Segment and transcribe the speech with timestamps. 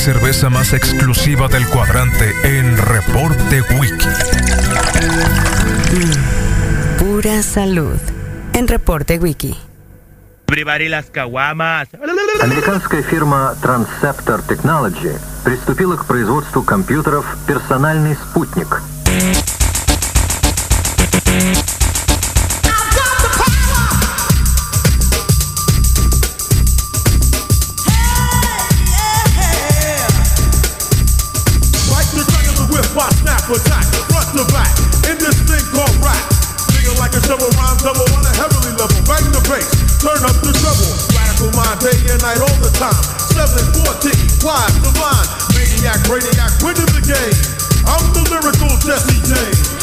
[0.00, 4.08] cerveza más exclusiva del cuadrante en Reporte Wiki.
[6.98, 7.98] Pura salud
[8.54, 9.54] en Reporte Wiki.
[10.48, 11.88] Everybody las caguamas.
[12.40, 15.12] Американская фирма Transceptor Technology
[15.44, 18.80] приступила к производству компьютеров «Персональный спутник».
[33.51, 34.71] Snap attack, front to back,
[35.11, 36.23] in this thing called rap.
[36.71, 38.95] Singing like a shovel, rhyme double on a heavenly level.
[39.03, 39.67] Bang the bass,
[39.99, 40.87] turn up the treble.
[41.11, 42.95] Radical mind, day and night, all the time.
[43.35, 47.35] 7 14, wise, divine, maniac, radiac, winning the game.
[47.91, 49.80] I'm the lyrical Jesse James.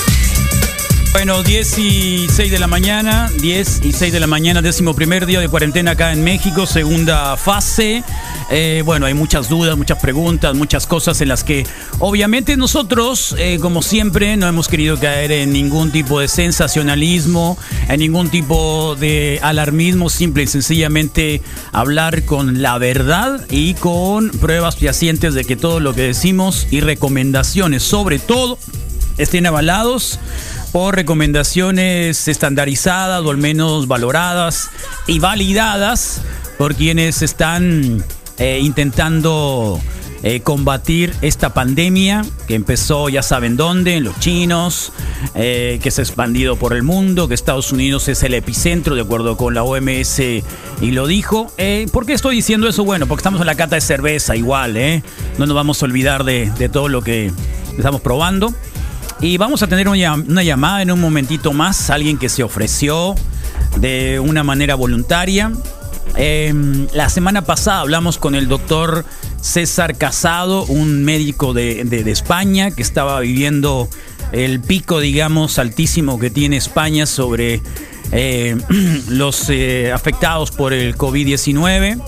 [1.18, 5.26] Bueno, 10 y 6 de la mañana, 10 y 6 de la mañana, décimo primer
[5.26, 8.04] día de cuarentena acá en México, segunda fase.
[8.52, 11.66] Eh, bueno, hay muchas dudas, muchas preguntas, muchas cosas en las que
[11.98, 17.58] obviamente nosotros, eh, como siempre, no hemos querido caer en ningún tipo de sensacionalismo,
[17.88, 21.42] en ningún tipo de alarmismo, simple y sencillamente
[21.72, 26.78] hablar con la verdad y con pruebas fehacientes de que todo lo que decimos y
[26.78, 28.56] recomendaciones, sobre todo,
[29.18, 30.20] estén avalados
[30.72, 34.70] por recomendaciones estandarizadas o al menos valoradas
[35.06, 36.20] y validadas
[36.58, 38.04] por quienes están
[38.38, 39.80] eh, intentando
[40.22, 44.92] eh, combatir esta pandemia que empezó ya saben dónde, en los chinos,
[45.34, 49.02] eh, que se ha expandido por el mundo, que Estados Unidos es el epicentro de
[49.02, 51.52] acuerdo con la OMS y lo dijo.
[51.92, 52.84] ¿Por qué estoy diciendo eso?
[52.84, 54.76] Bueno, porque estamos en la cata de cerveza igual.
[55.38, 57.30] No nos vamos a olvidar de, de todo lo que
[57.76, 58.52] estamos probando.
[59.20, 62.42] Y vamos a tener una, llam- una llamada en un momentito más, alguien que se
[62.42, 63.14] ofreció
[63.76, 65.52] de una manera voluntaria.
[66.16, 66.54] Eh,
[66.94, 69.04] la semana pasada hablamos con el doctor
[69.40, 73.88] César Casado, un médico de, de- de España que estaba viviendo
[74.32, 77.60] el pico, digamos, altísimo que tiene España sobre
[78.12, 78.56] eh,
[79.08, 82.00] los eh, afectados por el COVID-19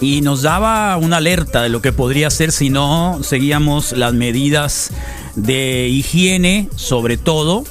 [0.00, 4.90] y nos daba una alerta de lo que podría ser si no seguíamos las medidas
[5.36, 7.64] de higiene, sobre todo,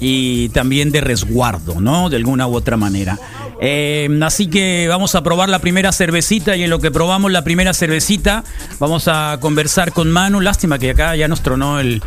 [0.00, 2.08] y también de resguardo, ¿no?
[2.08, 3.18] De alguna u otra manera.
[3.60, 7.44] Eh, así que vamos a probar la primera cervecita y en lo que probamos la
[7.44, 8.42] primera cervecita
[8.78, 10.40] vamos a conversar con Manu.
[10.40, 12.02] Lástima que acá ya nos tronó el,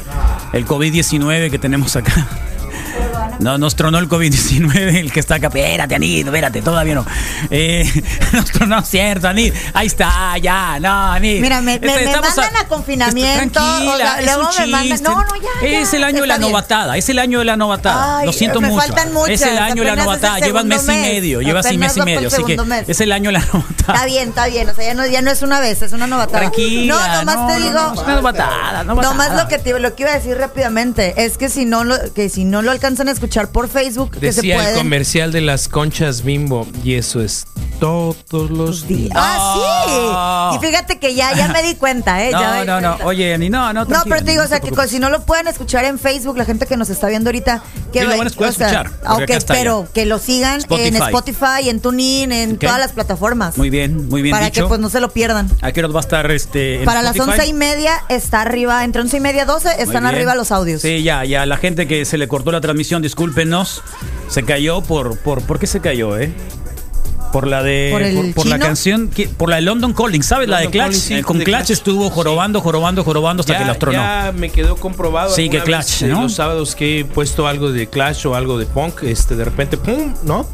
[0.54, 2.28] el COVID-19 que tenemos acá.
[3.44, 5.48] No, nos tronó el COVID-19, el que está acá.
[5.48, 7.06] Espérate, Anit, espérate, todavía no.
[7.50, 7.84] Eh,
[8.34, 9.54] nos tronó, cierto, Anit.
[9.74, 11.42] Ahí está, ya, no, Anit.
[11.42, 15.04] Mira, me- me- Este, me estamos mandan a confinamiento, Tranquila, o es luego me mandan-
[15.04, 17.58] no, no, ya, Es ya, el año de la novatada, es el año de la
[17.58, 18.20] novatada.
[18.20, 18.82] Ay, Lo siento me mucho.
[18.88, 20.40] faltan muchas, es el año de la novatada.
[20.40, 22.28] Llevas mes y mes, medio, llevas y apenas mes y medio.
[22.30, 22.88] Así que mes.
[22.88, 23.94] es el año de la novatada.
[23.94, 24.70] Está bien, está bien.
[24.70, 26.40] O sea, ya no, ya no es una vez, es una novatada.
[26.40, 26.94] Tranquila.
[26.96, 27.74] No, nomás no, te no, digo.
[27.80, 29.12] no, es una novatada, novatada.
[29.14, 31.98] Nomás lo que, te, lo que iba a decir rápidamente es que si no lo,
[32.14, 35.42] que si no lo alcanzan a escuchar por Facebook, que se Decía el comercial de
[35.42, 37.46] las conchas bimbo y eso es
[37.80, 39.12] todos los días.
[39.14, 40.58] Ah, sí.
[40.58, 42.32] Y fíjate que ya, ya me di cuenta, ¿eh?
[42.32, 42.88] No, ya no, no.
[42.90, 43.06] cuenta.
[43.08, 43.84] Oye, Ani, no, no.
[43.86, 46.38] No, pero te digo, o sea, te que si no lo pueden escuchar en Facebook,
[46.38, 48.54] la gente que nos está viendo ahorita, que Sí, lo va- van a poder o
[48.54, 51.70] sea, escuchar, está pero que lo sigan en Spotify.
[51.70, 53.58] En TuneIn, en todas las plataformas.
[53.58, 54.64] Muy bien, muy bien para dicho.
[54.64, 55.50] que pues no se lo pierdan.
[55.62, 56.80] ¿A qué hora va a estar este?
[56.80, 60.36] en Para las once y media está arriba, entre once y media doce están arriba
[60.36, 60.82] los audios.
[60.82, 61.46] Sí, ya, ya.
[61.46, 63.84] La gente que se le cortó la transmisión, discúlpenos.
[64.28, 66.34] Se cayó por, por, ¿por qué se cayó, eh?
[67.32, 70.22] Por la de, ¿Por el por, por la canción, que- por la de London Calling,
[70.24, 70.48] ¿sabes?
[70.50, 70.78] la de Clutch.
[70.86, 71.70] Calling, sí, Eh, con de Clutch Clutch.
[71.72, 73.98] estuvo jorobando, jorobando, jorobando hasta que los tronó.
[74.00, 75.34] ya me quedó comprobado.
[75.34, 76.24] Sí, que Clash, vez, eh, ¿no?
[76.24, 79.78] Los sábados que he puesto algo de Clash o algo de punk, este, de repente,
[79.78, 80.14] ¡pum!
[80.24, 80.46] ¿no?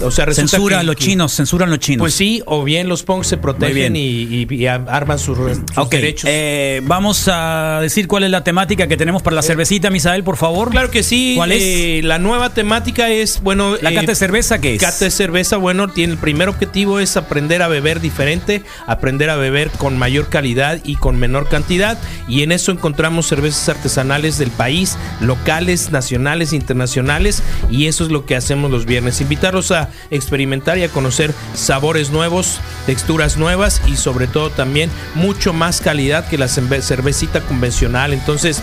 [0.00, 2.00] O sea, Censura que- a los que- chinos, censura a los chinos.
[2.02, 5.38] Pues sí, o bien los punks se protegen y, y- y arman sus,
[5.90, 6.28] derechos.
[6.32, 10.36] eh, vamos a decir cuál es la temática que tenemos para la cervecita, Misael, por
[10.36, 10.70] favor.
[10.70, 11.34] Claro que sí.
[11.36, 11.62] ¿Cuál es?
[11.62, 13.76] eh, la nueva temática es, bueno...
[13.80, 14.80] ¿La eh, cata de cerveza qué es?
[14.80, 19.36] Cata de cerveza, bueno, tiene el primer objetivo es aprender a beber diferente, aprender a
[19.36, 21.98] beber con mayor calidad y con menor cantidad.
[22.28, 27.42] Y en eso encontramos cervezas artesanales del país, locales, nacionales, internacionales.
[27.70, 29.20] Y eso es lo que hacemos los viernes.
[29.20, 35.52] Invitarlos a experimentar y a conocer sabores nuevos, texturas nuevas y sobre todo también mucho
[35.52, 38.12] más calidad que la cerve- cervecita convencional.
[38.12, 38.62] Entonces...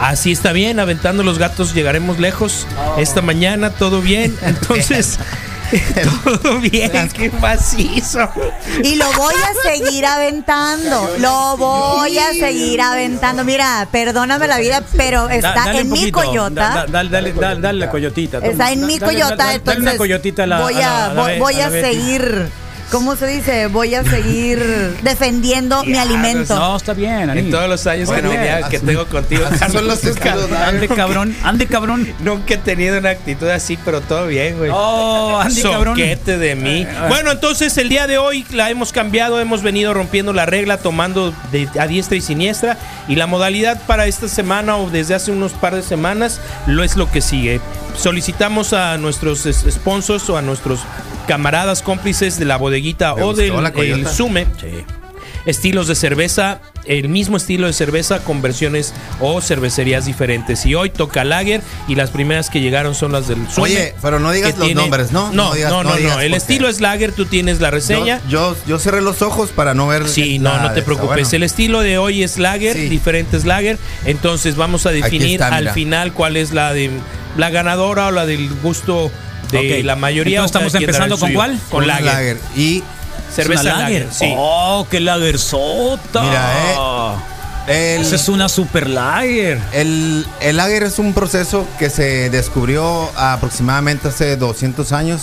[0.00, 2.68] Así está bien, aventando los gatos llegaremos lejos.
[2.98, 5.18] Esta mañana todo bien, entonces
[6.24, 8.28] todo bien, qué macizo.
[8.82, 11.16] Y lo voy a seguir aventando.
[11.18, 13.44] Lo voy a seguir aventando.
[13.44, 16.54] Mira, perdóname la vida, pero está en mi coyota.
[16.54, 18.38] da- da- dale, dale, dale, dale la coyotita.
[18.38, 20.88] Está en mi Dale, coyota, dale, dale entonces una coyotita a la- voy a la-
[21.06, 22.48] a, a la voy, a seguir
[22.90, 23.66] ¿cómo se dice?
[23.68, 24.58] Voy a seguir
[25.02, 26.54] defendiendo mi alimento.
[26.56, 27.40] No, está bien, Ani.
[27.40, 30.68] En todos los años que, tenía- tengo contigo, Así son los estilos Lager.
[30.68, 32.12] Ande cabrón, ande cabrón.
[32.20, 34.70] Nunca he tenido una actitud así, pero todo bien, güey.
[34.72, 35.96] Oh, Andy, cabrón.
[35.96, 36.82] Soquete de mí.
[36.82, 40.78] Eh, Bueno, entonces el día de hoy la hemos cambiado, hemos venido rompiendo la regla,
[40.78, 42.76] tomando de, a diestra y siniestra.
[43.08, 46.96] Y la modalidad para esta semana o desde hace unos par de semanas lo es
[46.96, 47.60] lo que sigue.
[47.98, 50.80] Solicitamos a nuestros es- sponsors o a nuestros
[51.26, 54.46] camaradas cómplices de la bodeguita Me o del el Sume
[55.46, 60.66] estilos de cerveza, el mismo estilo de cerveza con versiones o cervecerías diferentes.
[60.66, 63.62] Y hoy toca Lager y las primeras que llegaron son las del Sume.
[63.64, 65.28] Oye, pero no digas los nombres, ¿no?
[65.32, 66.20] No, No digas- no, no no, digas no.
[66.20, 68.20] El estilo es Lager, tú tienes la reseña.
[68.28, 70.06] Yo, yo, yo cerré los ojos para no ver.
[70.06, 71.14] Sí, no, no te preocupes.
[71.16, 71.28] Bueno.
[71.32, 72.88] El estilo de hoy es lager, Sí.
[72.88, 73.78] diferentes lager.
[74.04, 76.90] Entonces vamos a definir está, al final cuál es la de
[77.38, 79.10] la ganadora o la del gusto
[79.50, 79.84] de Ok.
[79.86, 80.40] la mayoría.
[80.40, 81.38] Entonces, estamos empezando con suyo.
[81.38, 81.58] cuál?
[81.70, 82.36] Con Un lager.
[82.54, 82.82] Y
[83.34, 84.02] Cerveza ¿Es una lager.
[84.06, 84.14] lager?
[84.14, 84.34] Sí.
[84.36, 86.22] Oh, qué lagersota.
[86.22, 87.14] Mira,
[87.66, 89.60] el, Esa es una super lager.
[89.72, 95.20] el, el lager es un proceso que se descubrió aproximadamente hace 200 años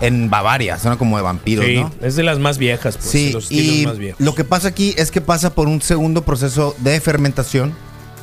[0.00, 0.78] en Bavaria.
[0.78, 1.92] Suena como de vampiros, Sí, ¿no?
[2.02, 4.20] es de las más viejas, pues, de Sí, los estilos y más viejos.
[4.20, 7.74] lo que pasa aquí es que pasa por un segundo proceso de fermentación,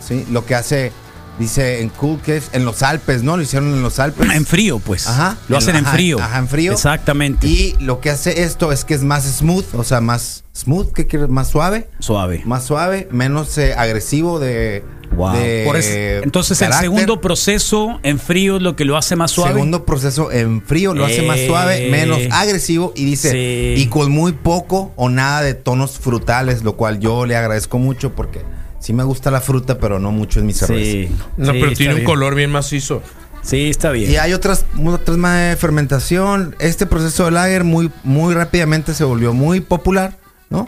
[0.06, 0.25] ¿sí?
[0.32, 0.92] Lo que hace,
[1.40, 2.20] dice en Cool
[2.54, 3.38] en los Alpes, ¿no?
[3.38, 4.30] Lo hicieron en los Alpes.
[4.32, 5.08] En frío, pues.
[5.08, 5.38] Ajá.
[5.48, 6.20] Lo hacen en frío.
[6.22, 6.74] Ajá, en frío.
[6.74, 7.48] Exactamente.
[7.48, 11.08] Y lo que hace esto es que es más smooth, o sea, más smooth, ¿qué
[11.08, 11.30] quieres?
[11.30, 11.90] Más suave.
[12.00, 12.42] Suave.
[12.46, 14.84] Más suave, menos eh, agresivo de.
[15.16, 15.34] Wow.
[15.34, 19.30] de Por es- entonces el segundo proceso en frío es lo que lo hace más
[19.30, 19.52] suave.
[19.54, 21.46] Segundo proceso en frío lo hace más Eh.
[21.48, 23.80] suave, menos agresivo y dice Sí.
[23.80, 28.16] y con muy poco o nada de tonos frutales, lo cual yo le agradezco mucho
[28.16, 28.42] porque
[28.84, 30.92] sí me gusta la fruta, pero no mucho en mi cerveza.
[30.92, 31.10] Sí.
[31.38, 32.06] No, Sí, pero tiene un bien.
[32.06, 33.02] color bien macizo.
[33.42, 34.12] Sí, está bien.
[34.12, 36.56] Y hay otras otras más de fermentación.
[36.60, 40.18] Este proceso de lager muy muy rápidamente se volvió muy popular,
[40.50, 40.68] ¿no?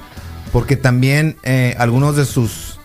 [0.54, 2.80] Porque también eh, algunos de sus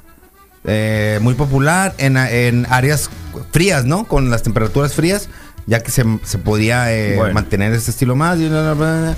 [0.64, 3.08] eh, muy popular en, en áreas
[3.52, 4.04] frías, ¿no?
[4.06, 5.28] Con las temperaturas frías,
[5.66, 7.34] ya que se, se podía eh, Bueno.
[7.34, 8.38] mantener este estilo más.
[8.38, 9.16] y bla, bla, bla, bla.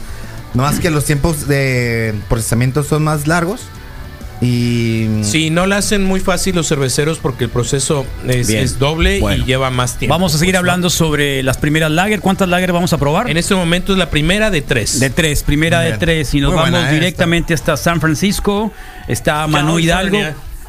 [0.54, 3.62] No más que los tiempos de procesamiento son más largos.
[4.42, 9.44] Y Sí, no la hacen muy fácil los cerveceros porque el proceso es, doble Bueno.
[9.44, 10.12] y lleva más tiempo.
[10.14, 10.58] Vamos a seguir pues, ¿no?
[10.58, 12.20] hablando sobre las primeras lager.
[12.20, 13.30] ¿Cuántas lager vamos a probar?
[13.30, 14.99] En este momento es la primera de tres.
[14.99, 16.34] De tres, primera de tres.
[16.34, 18.72] Y nos Muy vamos directamente hasta San Francisco.
[19.06, 20.18] Está Manu Hidalgo.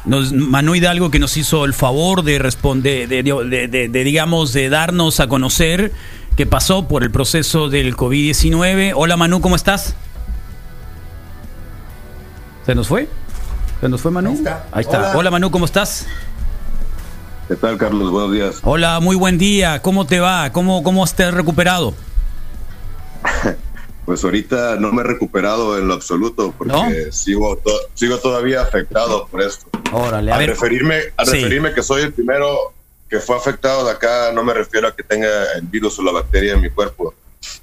[0.04, 4.52] Nos, Manu Hidalgo que nos hizo el favor de responder, de, de- de- de, digamos,
[4.52, 5.90] de darnos a conocer
[6.36, 8.92] qué pasó por el proceso del COVID-19.
[8.94, 9.96] Hola Manu, ¿cómo estás?
[12.66, 13.08] ¿Se nos fue?
[13.84, 14.30] ¿Se nos fue Manu?
[14.30, 14.66] Ahí está.
[14.72, 14.98] Ahí está.
[14.98, 15.12] Hola.
[15.18, 16.06] Hola Manu, ¿cómo estás?
[17.48, 18.10] ¿Qué tal, Carlos?
[18.10, 18.56] Buenos días.
[18.62, 19.82] Hola, muy buen día.
[19.82, 20.50] ¿Cómo te va?
[20.52, 21.92] ¿Cómo, cómo te has recuperado?
[24.06, 27.12] Pues ahorita no me he recuperado en lo absoluto porque ¿No?
[27.12, 29.66] sigo, to- sigo todavía afectado por esto.
[29.92, 30.48] Órale, a Al ver.
[30.50, 31.32] referirme, al Sí.
[31.36, 32.72] referirme que soy el primero
[33.10, 36.12] que fue afectado de acá, no me refiero a que tenga el virus o la
[36.12, 37.12] bacteria en mi cuerpo.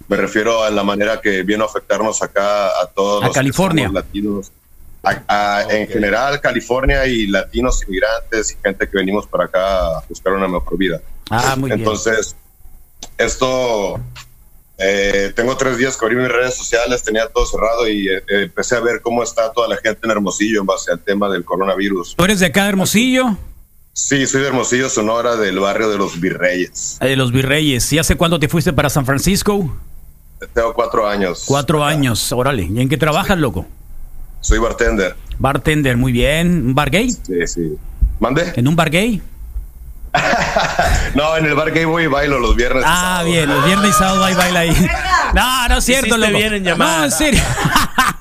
[0.07, 3.39] Me refiero a la manera que vino a afectarnos acá a todos A los que
[3.39, 3.85] California.
[3.87, 4.51] somos latinos.
[5.03, 10.03] A- a- En general, California y latinos inmigrantes y gente que venimos para acá a
[10.07, 11.01] buscar una mejor vida.
[11.29, 11.79] Ah, muy bien.
[11.79, 12.35] Entonces,
[13.17, 13.99] esto,
[14.77, 18.75] eh, tengo tres días que abrí mis redes sociales, tenía todo cerrado y eh, empecé
[18.75, 22.15] a ver cómo está toda la gente en Hermosillo en base al tema del coronavirus.
[22.15, 23.37] ¿Tú eres de acá de Hermosillo?
[23.93, 26.97] Sí, soy de Hermosillo, Sonora, del barrio de los Virreyes.
[27.01, 27.91] Eh, De los Virreyes.
[27.91, 29.77] ¿Y hace cuándo te fuiste para San Francisco?
[30.53, 31.43] Tengo cuatro años.
[31.45, 32.63] Cuatro años, órale.
[32.63, 33.65] ¿Y en qué trabajas, loco?
[34.41, 35.15] Soy bartender.
[35.39, 36.67] Bartender, muy bien.
[36.67, 37.11] ¿Un bar gay?
[37.11, 37.73] Sí, sí.
[38.19, 38.53] ¿Mande?
[38.55, 39.21] ¿En un bar gay?
[41.15, 42.83] No, en el bar gay voy y bailo los viernes.
[42.83, 44.87] y Ah, bien, los viernes y sábados ahí baila ahí.
[45.33, 46.37] No, no es cierto, Hiciste loco.
[46.37, 46.97] bien en llamar.
[46.99, 47.41] No, en serio.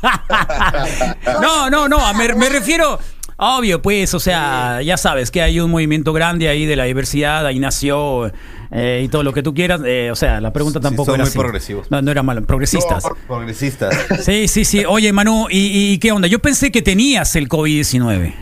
[1.41, 2.99] No, no, no, me, me refiero.
[3.43, 7.47] Obvio, pues, o sea, ya sabes que hay un movimiento grande ahí de la diversidad,
[7.47, 8.31] ahí nació
[8.71, 9.81] eh, y todo lo que tú quieras.
[9.85, 11.39] eh, o sea, la pregunta Sí, tampoco son era muy así.
[11.39, 11.91] progresivos.
[11.91, 13.05] No, no era malo, progresistas.
[13.27, 13.97] progresistas.
[14.23, 14.85] Sí, sí, sí.
[14.87, 16.29] Oye, Manu, ¿y, y qué onda?
[16.29, 18.35] Yo pensé que tenías el COVID-19.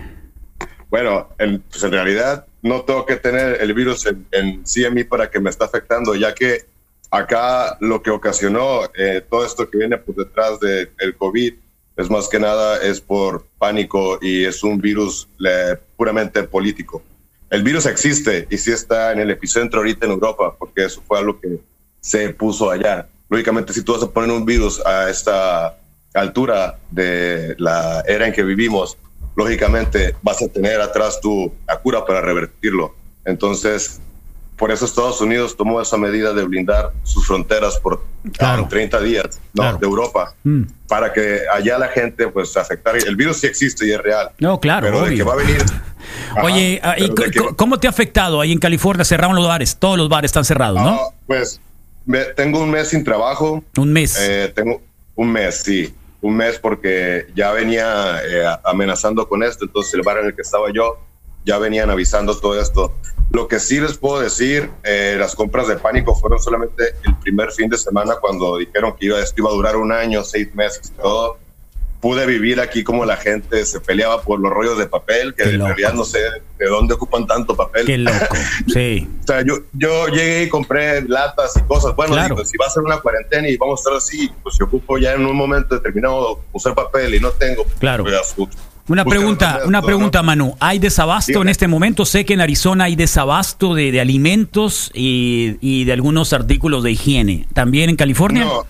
[0.91, 4.95] Bueno, en, pues en realidad no tengo que tener el virus en, en sí en
[4.95, 6.63] mí para que me está afectando, ya que
[7.11, 11.55] acá lo que ocasionó eh, todo esto que viene por detrás del COVID
[11.99, 17.03] es más que nada es por pánico y es un virus eh, puramente político.
[17.51, 21.19] El virus existe y sí está en el epicentro ahorita en Europa, porque eso fue
[21.19, 21.59] algo que
[22.01, 23.09] se puso allá.
[23.29, 25.77] Lógicamente, si tú vas a poner un virus a esta
[26.15, 28.97] altura de la era en que vivimos,
[29.35, 31.53] lógicamente vas a tener atrás tu
[31.83, 32.95] cura para revertirlo.
[33.25, 34.01] Entonces,
[34.59, 38.03] por eso Estados Unidos tomó esa medida de blindar sus fronteras por
[38.37, 38.67] Claro.
[38.69, 39.63] 30 días ¿no?
[39.63, 39.79] Claro.
[39.79, 40.63] de Europa Mm.
[40.89, 42.99] para que allá la gente pues afectara.
[42.99, 44.31] El virus sí existe y es real.
[44.39, 45.17] No, claro, Pero de obvio.
[45.19, 45.63] que va a venir.
[46.33, 49.05] Ajá, Oye, ah, ¿y pero de que- co- ¿cómo te ha afectado ahí en California?
[49.05, 50.89] Cerraron los bares, todos los bares están cerrados, ¿no?
[50.91, 51.61] Ah, pues
[52.05, 53.63] me- tengo un mes sin trabajo.
[53.77, 54.17] Un mes.
[54.21, 54.83] Eh, tengo
[55.15, 55.95] un mes, sí.
[56.21, 59.65] Un mes porque ya venía eh, amenazando con esto.
[59.67, 60.99] Entonces el bar en el que estaba yo
[61.45, 62.93] ya venían avisando todo esto.
[63.31, 67.53] Lo que sí les puedo decir, eh, las compras de pánico fueron solamente el primer
[67.53, 70.93] fin de semana cuando dijeron que iba, esto iba a durar un año, seis meses
[71.01, 71.37] todo.
[72.01, 75.49] Pude vivir aquí como la gente se peleaba por los rollos de papel, que Qué
[75.51, 75.67] en loco.
[75.69, 76.21] realidad no sé
[76.57, 77.87] de dónde ocupan tanto papel.
[77.87, 78.17] Qué loco.
[78.73, 79.09] Sí.
[79.25, 81.97] O sea, yo, yo llegué y compré latas y cosas.
[81.97, 82.37] Bueno, Claro.
[82.37, 84.97] digo, si va a ser una cuarentena y vamos a estar así, pues si ocupo
[84.97, 87.65] ya en un momento determinado usar papel y no tengo.
[87.81, 88.05] Claro.
[88.05, 88.15] pues,
[88.89, 90.25] Una pregunta, una pregunta, ¿no?
[90.25, 90.57] Manu.
[90.61, 91.45] ¿Hay desabasto Dígame.
[91.45, 92.05] en este momento?
[92.05, 96.93] Sé que en Arizona hay desabasto de, de alimentos y, y de algunos artículos de
[96.93, 97.47] higiene.
[97.53, 98.45] ¿También en California?
[98.45, 98.67] No,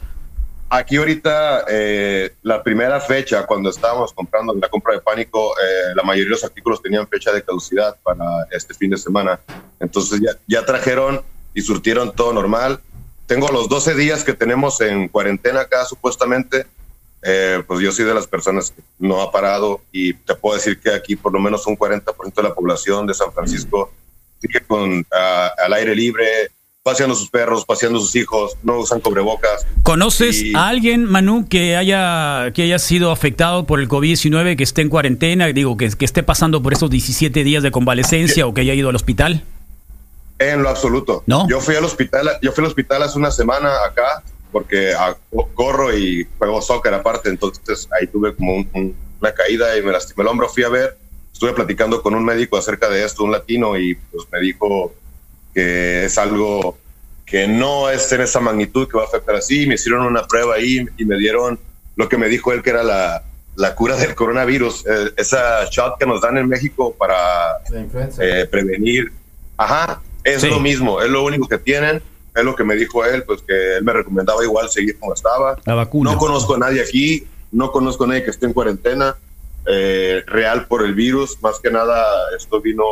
[0.71, 6.03] aquí ahorita, eh, la primera fecha, cuando estábamos comprando la compra de pánico, eh, la
[6.03, 9.41] mayoría de los artículos tenían fecha de caducidad para este fin de semana.
[9.81, 11.23] Entonces ya, ya trajeron
[11.55, 12.81] y surtieron todo normal.
[13.27, 16.67] Tengo los 12 días que tenemos en cuarentena acá, supuestamente.
[17.31, 20.81] Eh, pues yo soy de las personas que no ha parado y te puedo decir
[20.81, 23.93] que aquí por lo menos un 40% de la población de San Francisco
[24.41, 25.05] sigue con
[25.63, 26.25] al aire libre,
[26.83, 29.67] paseando sus perros, paseando sus hijos, no usan cubrebocas.
[29.83, 34.65] ¿Conoces Y- a alguien, Manu, que haya, que haya sido afectado por el COVID-19, que
[34.65, 38.55] esté en cuarentena, digo, que, que esté pasando por esos 17 días de convalecencia o
[38.55, 39.45] que haya ido al hospital?
[40.39, 41.25] En lo absoluto.
[41.27, 41.47] ¿No?
[41.51, 45.49] Yo fui al hospital, yo fui al hospital hace una semana acá porque ah, co-
[45.55, 49.93] corro y juego soccer aparte, entonces ahí tuve como un- un- una caída y me
[49.93, 50.49] lastimé el hombro.
[50.49, 50.97] Fui a ver,
[51.33, 54.95] estuve platicando con un médico acerca de esto, un latino, y pues me dijo
[55.55, 56.79] que es algo
[57.27, 59.67] que no es en esa magnitud que va a afectar así.
[59.67, 61.59] Me hicieron una prueba ahí y me dieron
[61.97, 63.23] lo que me dijo él que era la,
[63.57, 67.59] la cura del coronavirus, eh, esa shot que nos dan en México para
[68.21, 69.13] eh, prevenir.
[69.57, 70.49] Ajá, es Sí.
[70.49, 72.01] lo mismo, es lo único que tienen.
[72.39, 75.59] Es lo que me dijo él, pues que él me recomendaba igual seguir como estaba.
[75.65, 76.13] La vacuna.
[76.13, 79.17] No conozco a nadie aquí, no conozco a nadie que esté en cuarentena
[79.67, 81.41] eh, real por el virus.
[81.43, 82.05] Más que nada,
[82.37, 82.85] esto vino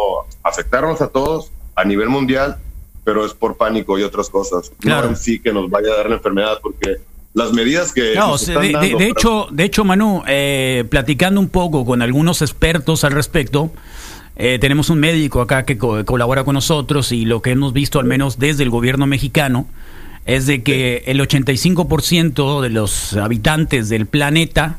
[0.42, 2.56] a afectarnos a todos a nivel mundial,
[3.04, 4.72] pero es por pánico y otras cosas.
[4.80, 5.10] Claro.
[5.10, 6.96] No sí que nos vaya a dar la enfermedad, porque
[7.34, 8.14] las medidas que.
[8.14, 11.48] No, nos están de, de- dando de para- hecho, de hecho, Manu, eh, platicando un
[11.50, 13.70] poco con algunos expertos al respecto,
[14.36, 17.98] eh, tenemos un médico acá que co- colabora con nosotros y lo que hemos visto,
[17.98, 19.66] al menos desde el gobierno mexicano,
[20.26, 24.78] es de que el 85% de los habitantes del planeta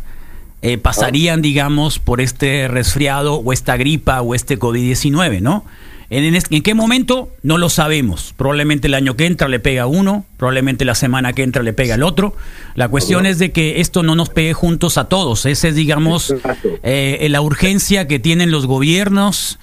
[0.61, 5.65] eh, pasarían, digamos, por este resfriado o esta gripa o este COVID-19, ¿no?
[6.09, 7.29] ¿En, en es- ¿En qué momento?
[7.43, 8.33] No lo sabemos.
[8.37, 11.73] Probablemente el año que entra le pega a uno, probablemente la semana que entra le
[11.73, 12.33] pega al otro.
[12.75, 15.45] La cuestión es de que esto no nos pegue juntos a todos.
[15.45, 16.69] Esa es, digamos, Exacto.
[16.83, 19.59] eh, la urgencia que tienen los gobiernos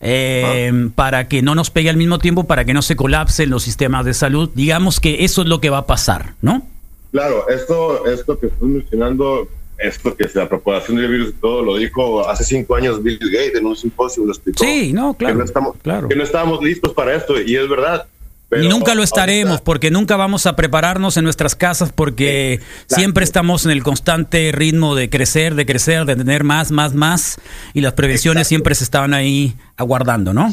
[0.00, 3.64] eh, para que no nos pegue al mismo tiempo, para que no se colapsen los
[3.64, 4.50] sistemas de salud.
[4.54, 6.62] Digamos que eso es lo que va a pasar, ¿no?
[7.10, 9.48] Claro, esto, esto que estoy mencionando,
[9.78, 13.18] esto que es la propagación del virus y todo, lo dijo hace cinco años Bill
[13.20, 14.64] Gates en un simposio, lo explicó.
[14.64, 16.08] Sí, no, claro, Que no, estamos, claro.
[16.08, 18.06] que no estábamos listos para esto, y es verdad.
[18.50, 22.60] Pero y nunca lo estaremos ahorita- porque nunca vamos a prepararnos en nuestras casas porque
[22.86, 27.38] siempre estamos en el constante ritmo de crecer, de crecer, de tener más, más, más
[27.74, 28.48] y las prevenciones Exacto.
[28.48, 30.48] siempre se estaban ahí aguardando, ¿no?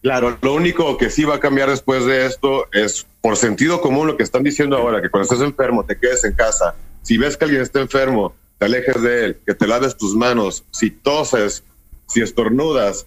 [0.00, 4.06] Claro, lo único que sí va a cambiar después de esto es por sentido común
[4.06, 6.76] lo que están diciendo ahora, que cuando estés enfermo te quedes en casa.
[7.02, 10.64] Si ves que alguien está enfermo, te alejes de él, que te laves tus manos.
[10.70, 11.62] Si toses,
[12.08, 13.06] si estornudas,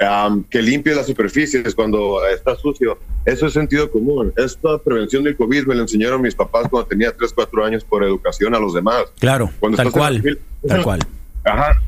[0.00, 2.98] am, que limpies las superficies cuando está sucio.
[3.24, 4.32] Eso es sentido común.
[4.36, 8.04] Esta prevención del COVID me lo enseñaron mis papás cuando tenía 3, 4 años por
[8.04, 9.04] educación a los demás.
[9.18, 10.22] Claro, Cuando tal cual,
[10.62, 11.00] la tal cual.
[11.44, 11.80] Ajá.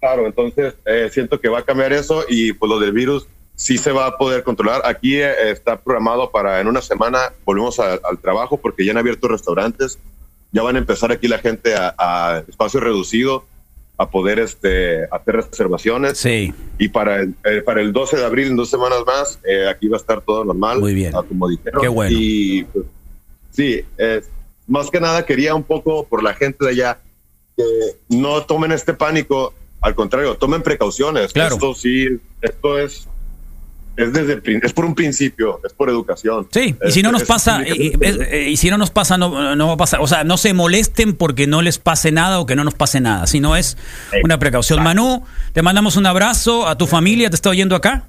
[0.00, 3.26] Claro, entonces eh, siento que va a cambiar eso y pues lo del virus
[3.56, 4.82] sí se va a poder controlar.
[4.84, 8.98] Aquí eh, está programado para en una semana volvemos a- al trabajo porque ya han
[8.98, 9.98] abierto restaurantes,
[10.52, 13.44] ya van a empezar aquí la gente a, a espacio reducido
[14.00, 18.46] a poder este hacer reservaciones Sí, y para el, eh, para el 12 de abril
[18.48, 21.14] en dos semanas más eh, aquí va a estar todo normal Muy bien.
[21.16, 22.16] a como dijeron Qué bueno.
[22.16, 22.86] y pues,
[23.50, 24.22] sí eh,
[24.68, 26.98] más que nada quería un poco por la gente de allá
[27.56, 27.64] que
[28.10, 31.56] no tomen este pánico al contrario tomen precauciones Claro.
[31.56, 32.06] esto sí
[32.40, 33.08] esto es
[33.98, 37.24] es desde el es por un principio es por educación Sí, y si no nos
[37.24, 40.00] pasa, y, y- y si no nos pasa, no, no va a pasar.
[40.00, 43.00] O sea, no se molesten porque no les pase nada o que no nos pase
[43.00, 43.76] nada, sino es
[44.24, 44.82] una precaución.
[44.82, 48.04] Manu, te mandamos un abrazo a tu familia, ¿te está oyendo acá?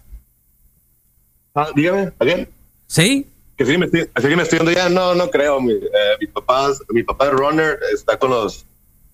[1.56, 2.48] Ah, dígame, ¿again?
[2.88, 3.26] ¿Sí?
[3.58, 4.88] Que sí me estoy, sí me estoy yendo ya.
[4.90, 5.60] No, no creo.
[5.60, 5.80] Mi, eh,
[6.22, 8.66] mi papá, mi papá runner, está con los,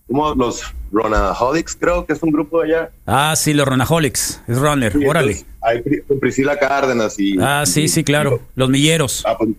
[0.07, 0.61] como los
[0.95, 2.89] Ronaholics, creo que es un grupo allá.
[3.05, 4.41] Ah, sí, los Ronaholics.
[4.47, 5.45] Es runner, Sí, órale.
[5.62, 7.38] Hay con Priscila Cárdenas y.
[7.39, 8.39] Ah, sí, y- sí, claro.
[8.55, 9.23] Los milleros.
[9.27, 9.49] Ah, pues,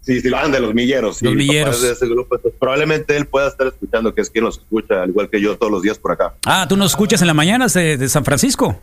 [0.00, 1.20] sí, sí, van de los milleros.
[1.20, 1.82] Los milleros.
[1.82, 5.10] de ese grupo, entonces probablemente él pueda estar escuchando, que es quien los escucha, al
[5.10, 6.34] igual que yo todos los días por acá.
[6.46, 8.80] Ah, ¿tú nos escuchas en la mañana de, de San Francisco?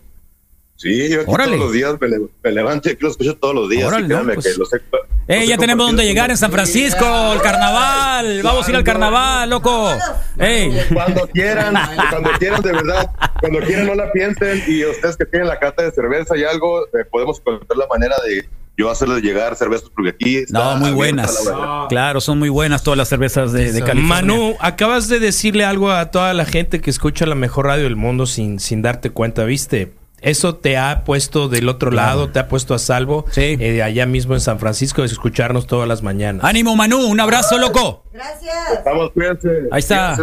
[0.77, 1.51] Sí, yo aquí Órale.
[1.53, 2.07] todos los días me,
[2.43, 3.87] me levanto y aquí los escucho todos los días.
[3.87, 4.53] Órale, y créanme no, pues.
[4.53, 8.41] que los he- los Eh, ya tenemos donde llegar en San Francisco, el carnaval.
[8.43, 9.89] Vamos a ir al carnaval, loco.
[10.37, 10.77] Ey.
[10.93, 11.73] Cuando quieran,
[12.09, 13.09] cuando quieran, de verdad,
[13.39, 16.85] cuando quieran no la piensen y ustedes que tienen la carta de cerveza y algo,
[16.87, 20.91] eh, podemos encontrar la manera de yo hacerles llegar cervezas porque aquí está No, muy
[20.91, 21.45] buenas.
[21.45, 21.85] verdad.
[21.87, 24.03] Claro, son muy buenas todas las cervezas de, de California.
[24.21, 27.95] Manu, acabas de decirle algo a toda la gente que escucha la mejor radio del
[27.95, 29.93] mundo sin, sin darte cuenta, ¿viste?
[30.25, 34.33] Eso te ha puesto del otro lado, te ha puesto a salvo eh, allá mismo
[34.33, 36.43] en San Francisco de escucharnos todas las mañanas.
[36.43, 38.03] Ánimo, Manu, un abrazo, loco.
[38.73, 39.49] Estamos, cuídense.
[39.71, 40.17] Ahí está.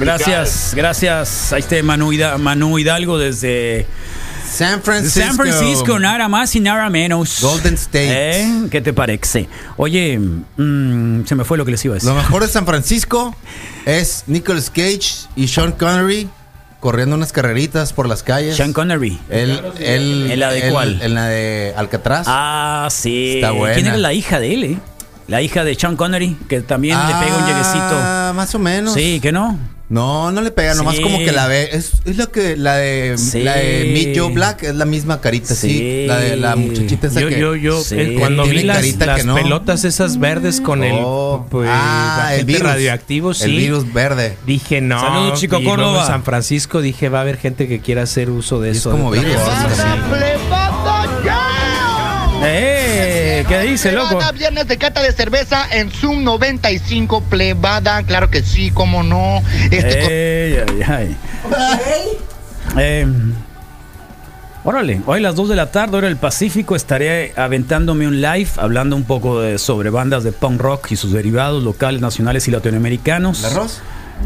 [0.00, 1.52] Gracias, gracias.
[1.52, 3.86] Ahí está Manu, Hida- Manu Hidalgo desde
[4.50, 5.20] San Francisco.
[5.20, 7.40] San Francisco, nada más y nada menos.
[7.40, 8.40] Golden State.
[8.42, 8.68] ¿Eh?
[8.72, 9.48] ¿Qué te parece?
[9.76, 12.08] Oye, mm, se me fue lo que les iba a decir.
[12.10, 13.36] Lo mejor de San Francisco
[13.86, 16.28] es Nicolas Cage y Sean Connery
[16.80, 18.56] corriendo unas carreritas por las calles.
[18.56, 19.18] Sean Connery.
[19.28, 21.00] El, el, ¿En la de el- cuál?
[21.02, 22.26] En la de Alcatraz.
[22.28, 23.36] Ah, sí.
[23.36, 23.74] Está buena.
[23.74, 24.78] ¿Quién era la hija de él, eh?
[25.26, 27.78] La hija de Sean Connery, que también le pega un lleguecito.
[27.92, 28.94] Ah, más o menos.
[28.94, 29.58] Sí, que no.
[29.90, 31.02] No, no le pega, nomás Sí.
[31.02, 31.70] como que la ve.
[31.72, 33.42] Es, es lo que la de Sí.
[33.42, 35.70] la de Meet Joe Black es la misma carita, sí.
[35.70, 36.04] Sí.
[36.06, 38.16] La de la muchachita esa Yo, que yo, yo, Sí.
[38.18, 39.34] cuando Tiene vi las, carita las que no.
[39.34, 41.46] pelotas esas verdes con el, Oh.
[41.50, 42.62] pues, Ah, el virus.
[42.64, 43.44] radioactivo, sí.
[43.44, 44.36] El virus verde.
[44.44, 45.00] Dije, no.
[45.00, 46.02] Saludos, Chico Córdoba.
[46.02, 48.90] en San Francisco dije, va a haber gente que quiera hacer uso de Es eso.
[48.90, 49.36] como de virus.
[52.44, 52.97] ¡Eh!
[53.46, 54.08] ¿Qué dice, loco?
[54.08, 59.42] Plebada, viernes de cata de cerveza en Zoom 95 plebada, claro que sí, cómo no.
[59.70, 61.16] Este Ey, ay, ay.
[62.76, 63.06] Eh,
[64.64, 68.48] órale, hoy a las 2 de la tarde, hora del Pacífico, estaré aventándome un live
[68.56, 72.50] hablando un poco de, sobre bandas de punk rock y sus derivados locales, nacionales y
[72.50, 73.40] latinoamericanos.
[73.44, 73.80] ¿El arroz?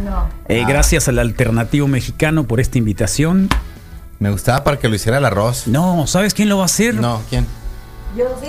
[0.04, 0.28] No.
[0.48, 3.48] Eh, Gracias al alternativo mexicano por esta invitación.
[4.18, 5.66] Me gustaba para que lo hiciera el arroz.
[5.66, 6.94] No, ¿sabes quién lo va a hacer?
[6.94, 7.46] No, ¿quién?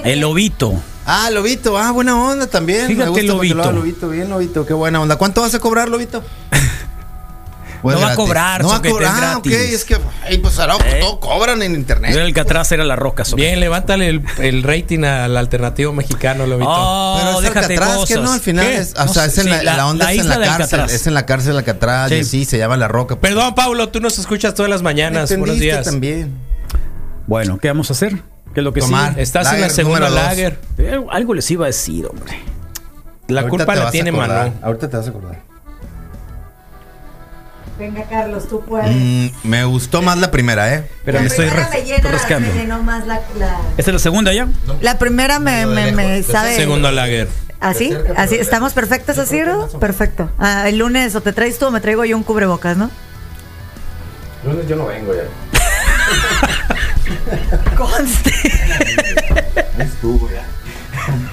[0.03, 0.73] El Lobito.
[1.05, 2.87] Ah, Lobito, ah, buena onda también.
[2.87, 3.55] Fíjate, Me gusta Lobito.
[3.55, 5.15] lo Lobito, bien, Lobito, qué buena onda.
[5.17, 6.23] ¿Cuánto vas a cobrar, Lobito?
[7.81, 9.17] ¿O es No va a cobrar, no va a cobrar.
[9.17, 10.99] es Ah, ok, es que, ay, pues ahora ¿Eh?
[11.01, 12.11] todo cobran en Yo internet.
[12.13, 13.25] era el que atrás era la roca.
[13.25, 13.47] soquete.
[13.47, 16.69] Bien, levántale el, el rating al alternativo mexicano, Lobito.
[16.71, 18.77] Oh, Pero es déjate Alcatraz, que no, al final ¿Qué?
[18.77, 20.51] es, o No sea, sé, es en sí, la, la onda es en la cárcel,
[20.79, 20.93] Alcatraz.
[20.93, 22.15] es en la cárcel de Alcatraz, Sí.
[22.15, 23.17] y sí, se llama La Roca.
[23.17, 25.29] Perdón, Paulo, tú nos escuchas todas las mañanas.
[25.29, 25.85] Buenos ¿Entendiste días.
[25.85, 26.31] también.
[27.27, 28.21] Bueno, ¿qué vamos a hacer?
[28.53, 29.09] ¿Qué es lo que Tomar.
[29.11, 29.21] sigue?
[29.23, 30.15] Estás en la segunda dos.
[30.15, 30.59] lager.
[30.77, 32.37] Eh, Algo les iba a decir, hombre.
[33.27, 34.53] La Ahorita culpa la tiene acordar, Manu.
[34.61, 35.39] Ahorita te vas a acordar.
[37.79, 38.91] Venga, Carlos, tú puedes.
[38.95, 40.87] Mm, me gustó más la primera, ¿eh?
[41.03, 42.47] Pero me estoy, primera ras- me llena, estoy rascando.
[42.49, 44.47] me llenó más la, la, ¿Esta es la segunda ya?
[44.81, 46.55] la primera me, me, me sabe.
[46.55, 47.27] Segunda lager.
[47.59, 47.91] ¿Así?
[48.15, 48.35] ¿Así?
[48.35, 49.67] ¿Estamos perfectos así, Ro?
[49.79, 50.29] Perfecto.
[50.37, 52.91] Ah, el lunes o te traes tú o me traigo yo un cubrebocas, ¿no?
[54.45, 55.23] Lunes yo no vengo ya.
[57.77, 58.31] Conste.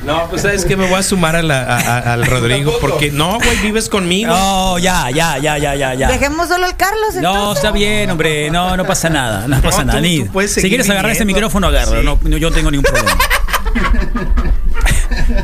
[0.05, 3.13] No, pues sabes que me voy a sumar a la- a- a- al Rodrigo porque
[3.13, 4.33] no, güey, vives conmigo.
[4.33, 6.09] No, ya, ya, ya, ya, ya, ya.
[6.09, 8.51] Dejemos solo al Carlos, No, está bien, hombre.
[8.51, 9.47] No, no pasa nada.
[9.47, 9.99] No pasa No, nada.
[9.99, 12.03] tú- Ni- tú si quieres agarrar ese micrófono, agárralo.
[12.03, 13.11] No, no, yo no tengo ningún problema.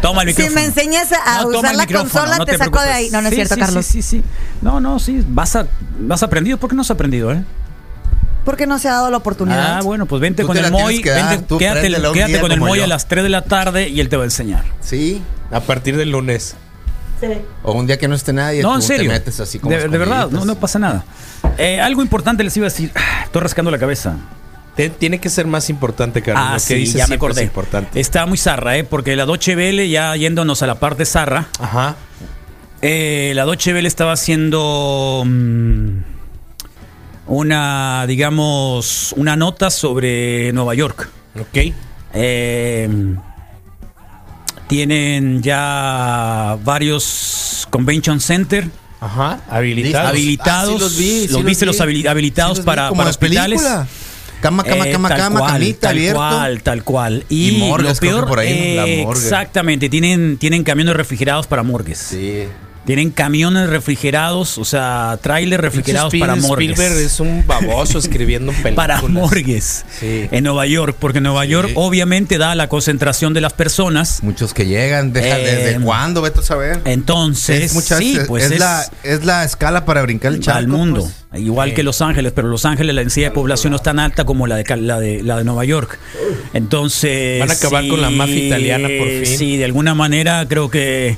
[0.02, 0.60] Toma el Si micrófono.
[0.60, 3.10] me enseñas a No, usar el la micrófono, consola, no te, saco de ahí.
[3.10, 3.86] No, no es Sí, cierto, sí, Carlos.
[3.86, 4.24] Sí, sí, sí.
[4.62, 5.24] No, no, sí.
[5.28, 5.66] Vas, a,
[6.00, 6.58] vas aprendido.
[6.58, 7.42] ¿Por qué no has aprendido, eh?
[8.46, 9.76] ¿Por qué no se ha dado la oportunidad?
[9.78, 10.80] Ah, bueno, pues vente Tú con el Moy.
[10.98, 13.88] tienes que dar, vente, tú quédate con el Moy a las 3 de la tarde
[13.90, 14.64] y él te va a enseñar.
[14.80, 15.20] Sí.
[15.50, 16.56] A partir del lunes.
[17.20, 17.26] Sí.
[17.62, 19.10] O un día que no esté nadie, No, tú en serio.
[19.10, 21.04] te metes así como de, de verdad, no, pasa nada.
[21.58, 22.92] Eh, algo importante les iba a decir.
[22.94, 24.16] Ah, Estoy rascando la cabeza.
[24.76, 26.44] Te- tiene que ser más importante, Carlos.
[26.46, 27.40] Ah, Lo que sí, dices ya me acordé.
[27.42, 27.98] Es importante.
[27.98, 28.84] Está muy zarra, ¿eh?
[28.84, 31.96] Porque la Doche Vele, ya yéndonos a la parte zarra, Ajá.
[32.82, 35.88] eh, la Doche Vele estaba haciendo mm,
[37.26, 41.08] una, digamos, una nota sobre Nueva York.
[41.38, 41.72] Ok.
[42.14, 42.88] Eh,
[44.68, 48.68] tienen ya varios convention center
[49.00, 49.40] Ajá.
[49.50, 50.10] Habilitados.
[50.10, 50.70] habilitados.
[50.70, 51.66] Ah, sí los vi, sí los viste vi.
[51.66, 53.62] los habili- habilitados Sí los vi, para, como para hospitales.
[54.40, 56.18] Cama, cama, Eh, cama, cama, cual, camita tal abierto.
[56.18, 57.24] cual, tal cual.
[57.28, 59.22] Y, Y morgues, lo creo que peor, por ahí, la eh, morgue.
[59.22, 61.98] exactamente, tienen, tienen camiones refrigerados para morgues.
[61.98, 62.44] Sí.
[62.86, 66.70] Tienen camiones refrigerados, o sea, trailers refrigerados para morgues.
[66.70, 68.74] Spielberg es un baboso escribiendo películas.
[68.76, 70.28] para morgues Sí.
[70.30, 74.22] en Nueva York, porque Nueva York obviamente da la concentración de las personas.
[74.22, 76.22] Muchos que llegan, deja, Eh, ¿desde cuándo?
[76.22, 76.80] Vete a saber.
[76.84, 80.40] Entonces, Es, muchas- sí, es- pues es, es, la, es la escala para brincar el
[80.40, 80.58] charco.
[80.58, 81.00] al mundo,
[81.32, 81.42] pues.
[81.42, 84.24] igual que Los Ángeles, pero Los Ángeles la densidad de población no es tan alta
[84.24, 85.98] como la de Cal- la de la de Nueva York.
[86.54, 89.26] Entonces, Van a acabar con la mafia italiana por fin.
[89.38, 91.16] Sí, de alguna manera creo que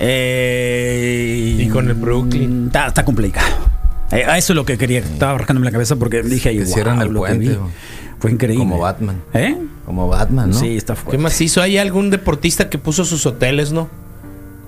[0.00, 2.66] eh, Y con el Brooklyn.
[2.66, 3.48] Está, está complicado.
[4.10, 5.00] Eh, a eso es lo que quería.
[5.00, 7.70] Estaba rascándome la cabeza porque dije, Que wow.
[8.20, 8.58] Fue increíble.
[8.64, 9.22] Como Batman.
[9.34, 9.56] ¿Eh?
[9.86, 10.58] Como Batman, ¿no?
[10.58, 11.12] Sí, está fuerte.
[11.12, 11.62] ¿Qué más hizo?
[11.62, 13.88] ¿Hay algún deportista que puso sus hoteles, no?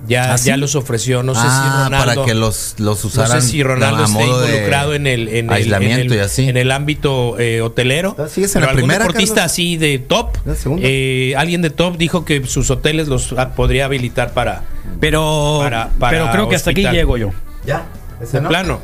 [0.07, 0.47] Ya, ¿Ah, sí?
[0.47, 2.15] ya los ofreció, no sé ah, si Ronaldo.
[2.15, 5.53] para que los, los no usaran sé si Ronaldo de involucrado en el, en el-
[5.53, 6.49] aislamiento en el, y así.
[6.49, 8.15] en el ámbito eh, hotelero.
[8.17, 9.51] Ah, sigues en Pero la algún primera, deportista Carlos.
[9.51, 10.81] así de top, La segunda.
[10.89, 14.63] eh, alguien de top dijo que sus hoteles los ah, podría habilitar para
[14.99, 17.29] Pero, Para- para pero creo que hasta aquí llego yo.
[17.65, 17.85] Ya,
[18.21, 18.49] ese de no.
[18.49, 18.79] plano.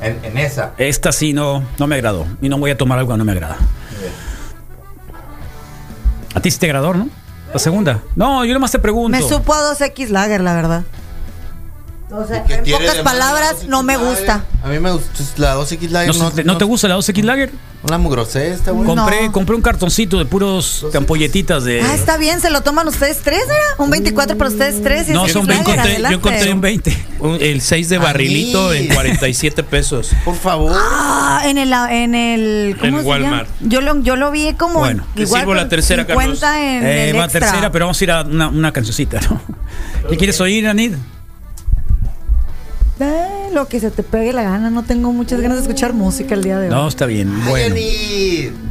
[0.00, 0.72] En, en esa.
[0.78, 2.26] Esta sí no, no me agradó.
[2.40, 3.56] Y no voy a tomar algo que no me agrada.
[6.34, 7.08] A ti sí te agradó, ¿no?
[7.52, 8.00] La segunda.
[8.14, 9.16] No, yo nomás te pregunto.
[9.16, 10.82] Me supo a 2X Lager, la verdad.
[12.10, 14.44] O sea, ¿Qué en tiene pocas palabras, la 2X no me gusta.
[14.64, 16.16] A mí me gusta la 2X Lager.
[16.16, 17.50] ¿No, te, no te gusta la 2X Lager?
[17.86, 18.86] La mugrosé esta, güey.
[18.86, 19.32] Compré, No.
[19.32, 21.82] compré un cartoncito de puros campolletitas de.
[21.82, 23.84] Ah, está bien, se lo toman ustedes tres, ¿era?
[23.84, 25.10] Un 24 para ustedes tres.
[25.10, 25.76] y No, son X 20.
[25.76, 26.14] Lager, Yo encontré- yo adelante.
[26.16, 27.04] encontré Son 20.
[27.20, 30.10] Un- El 6 de barrilito en 47 pesos.
[30.24, 30.72] Por favor.
[30.74, 33.10] Ah, en el, en el, ¿cómo En se llama?
[33.10, 33.48] Walmart.
[33.60, 35.04] Yo lo, yo lo vi como Bueno.
[35.14, 37.40] Te sirvo la tercera, 50 en Eh, el va extra.
[37.46, 39.40] tercera, pero vamos a ir a una, una cancioncita, ¿no?
[40.08, 40.94] ¿Qué quieres oír, Anid?
[43.00, 46.34] Eh, lo que se te pegue la gana, no tengo muchas ganas de escuchar música
[46.34, 46.74] el día de hoy.
[46.74, 47.44] No, está bien.
[47.44, 47.76] Bueno.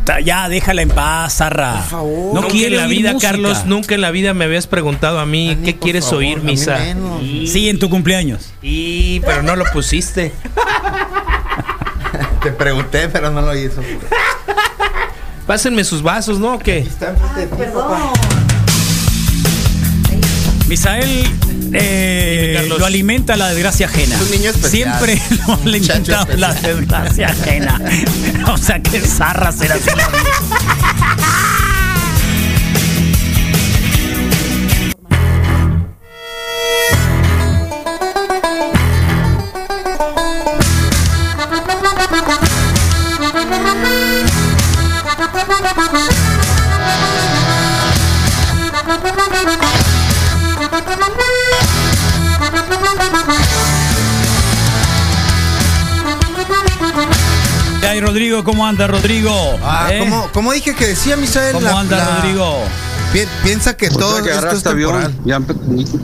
[0.04, 1.76] Ta- Ya, déjala en paz, Zarra.
[1.76, 2.34] Por favor.
[2.34, 3.32] No nunca quiere en la oír vida, música.
[3.32, 6.40] Carlos, nunca en la vida me habías preguntado a mí qué por quieres favor, oír,
[6.40, 6.78] mí misa.
[6.78, 7.22] menos.
[7.50, 8.50] Sí, en tu cumpleaños.
[8.62, 10.34] Y pero no lo pusiste.
[12.44, 13.82] Te pregunté, pero no lo hizo.
[15.46, 16.56] Pásenme sus vasos, ¿no?
[16.56, 16.80] ¿O qué?
[16.80, 18.12] Está enfrente de ti, papá.
[20.68, 21.26] Misael
[21.74, 24.16] eh, lo alimenta la desgracia ajena.
[24.16, 25.00] Es un niño especial.
[25.00, 27.82] Siempre lo Un muchacho alimenta la desgracia ajena.
[28.48, 29.78] o sea, que zarra será
[58.48, 59.60] ¿Cómo anda, Rodrigo?
[59.62, 60.00] Ah, ¿Eh?
[60.00, 61.52] ¿cómo, cómo dije que decía Misael?
[61.52, 62.64] ¿Cómo La- anda, la- Rodrigo?
[63.12, 65.04] pi- piensa que todo Todo que esto es temporal.
[65.04, 65.42] avión, ya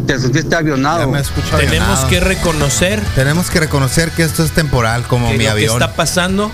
[0.06, 1.08] te sentiste Ya avionado.
[1.10, 2.08] me escucho Tenemos avionado.
[2.10, 5.78] que reconocer Tenemos que reconocer que esto es temporal, como que mi lo avión.
[5.78, 6.52] que está pasando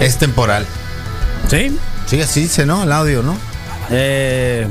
[0.00, 0.64] Es temporal.
[1.50, 1.78] ¿Sí?
[2.06, 2.84] Sí, así dice, ¿no?
[2.84, 3.36] El audio, ¿no?
[3.90, 4.66] Eh,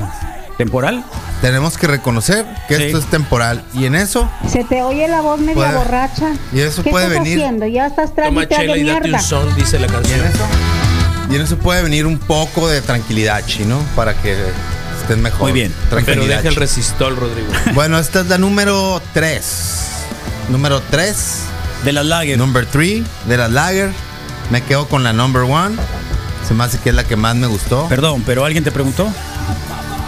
[0.58, 1.06] ¿Temporal?
[1.44, 2.84] Tenemos que reconocer que Sí.
[2.84, 3.66] esto es temporal.
[3.74, 6.32] Y en eso, Se te oye la voz media Puede- borracha.
[6.54, 7.38] y eso ¿Qué puede estás venir.
[7.40, 7.68] haciendo?
[7.68, 10.20] Ya estás toma chela de y date un son, dice la y en canción.
[10.26, 10.46] eso,
[11.30, 13.78] y en eso puede venir un poco de tranquilidad, ¿no?
[13.94, 14.38] Para que
[15.02, 15.42] estén mejor.
[15.42, 15.76] Muy bien.
[16.06, 17.50] Pero deja el resistol, Rodrigo.
[17.74, 19.80] Bueno, esta es la número 3.
[20.48, 21.40] Número 3.
[21.84, 22.38] De las Lager.
[22.38, 23.92] Number 3 de las Lager.
[24.50, 25.72] Me quedo con la number 1.
[26.48, 27.86] Se me hace que es la que más me gustó.
[27.90, 29.12] Perdón, pero alguien te preguntó.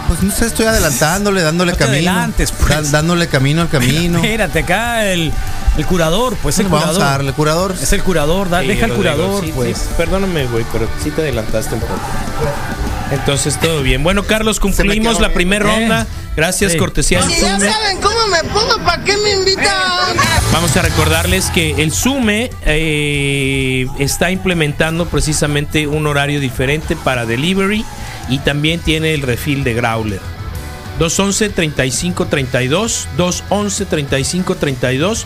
[0.08, 2.10] Pues no sé, estoy adelantándole, dándole No camino.
[2.10, 2.68] adelantes, pues.
[2.68, 4.18] Da- dándole camino al camino.
[4.18, 5.32] Espérate, acá el,
[5.76, 7.02] el curador, pues el Vamos curador.
[7.02, 7.74] a darle curador.
[7.80, 9.76] Es el curador, da- Sí, deja el curador, sí, pues.
[9.78, 11.94] sí, perdóname, güey, pero sí te adelantaste un poco.
[13.10, 14.02] Entonces, todo bien.
[14.02, 16.06] Bueno, Carlos, cumplimos la primera ronda.
[16.36, 16.78] Gracias, Sí.
[16.78, 17.70] cortesía del Sume.
[18.02, 19.64] cómo me pongo, ¿para qué me invitan?
[20.52, 27.84] Vamos a recordarles que el Sume eh, está implementando precisamente un horario diferente para delivery
[28.28, 30.20] y también tiene el refill de Growler.
[30.98, 35.24] 211-3532, 211-3532.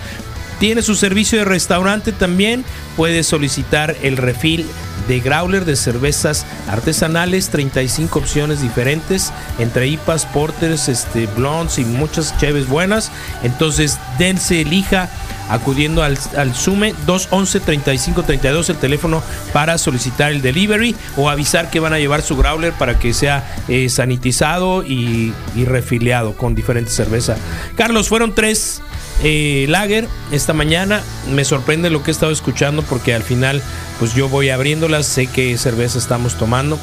[0.61, 2.67] Tiene su servicio de restaurante también.
[2.95, 4.67] Puede solicitar el refill
[5.09, 12.37] de Growler de cervezas artesanales, 35 opciones diferentes, entre IPAs, porters, este, blondes y muchas
[12.39, 13.11] cheves buenas.
[13.43, 15.09] Entonces, dense, elija
[15.49, 19.23] acudiendo al, al Sume 211-3532, el teléfono
[19.55, 23.57] para solicitar el delivery o avisar que van a llevar su growler para que sea
[23.67, 27.39] eh, sanitizado y, y refiliado con diferentes cervezas.
[27.77, 28.83] Carlos, fueron tres
[29.23, 31.03] eh, lager esta mañana.
[31.33, 33.63] Me sorprende lo que he estado escuchando porque al final
[33.99, 36.79] pues yo voy abriéndolas, sé qué cerveza estamos tomando.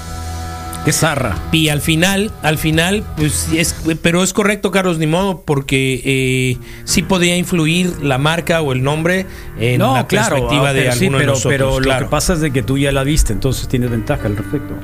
[0.85, 1.35] Qué zarra.
[1.51, 6.57] Y al final, al final, pues es, pero es correcto, Carlos, ni modo, porque eh,
[6.85, 9.25] sí podía influir la marca o el nombre
[9.59, 11.51] en No, la claro, perspectiva ah, de pero sí, pero, de nosotros.
[11.51, 14.37] pero lo que pasa es de que tú ya la viste, entonces tienes ventaja al
[14.37, 14.75] respecto.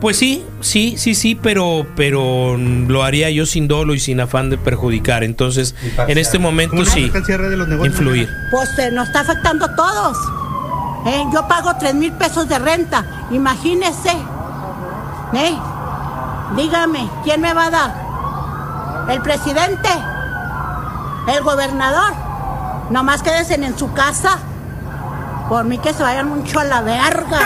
[0.00, 4.48] Pues sí, sí, sí, sí, pero, pero lo haría yo sin dolo y sin afán
[4.48, 5.24] de perjudicar.
[5.24, 5.74] Entonces,
[6.06, 7.10] en este momento sí,
[7.84, 8.28] influir.
[8.52, 10.16] Pues eh, nos está afectando a todos.
[11.06, 13.04] Eh, Yo pago 3 mil pesos de renta.
[13.30, 14.12] Imagínese.
[15.34, 15.56] ¿Eh?
[16.56, 17.94] Dígame, ¿quién me va a dar?
[19.10, 19.88] ¿El presidente?
[21.26, 22.12] ¿El gobernador?
[22.90, 24.38] Nomás quédense en su casa.
[25.48, 27.40] Por mí que se vayan mucho a la verga.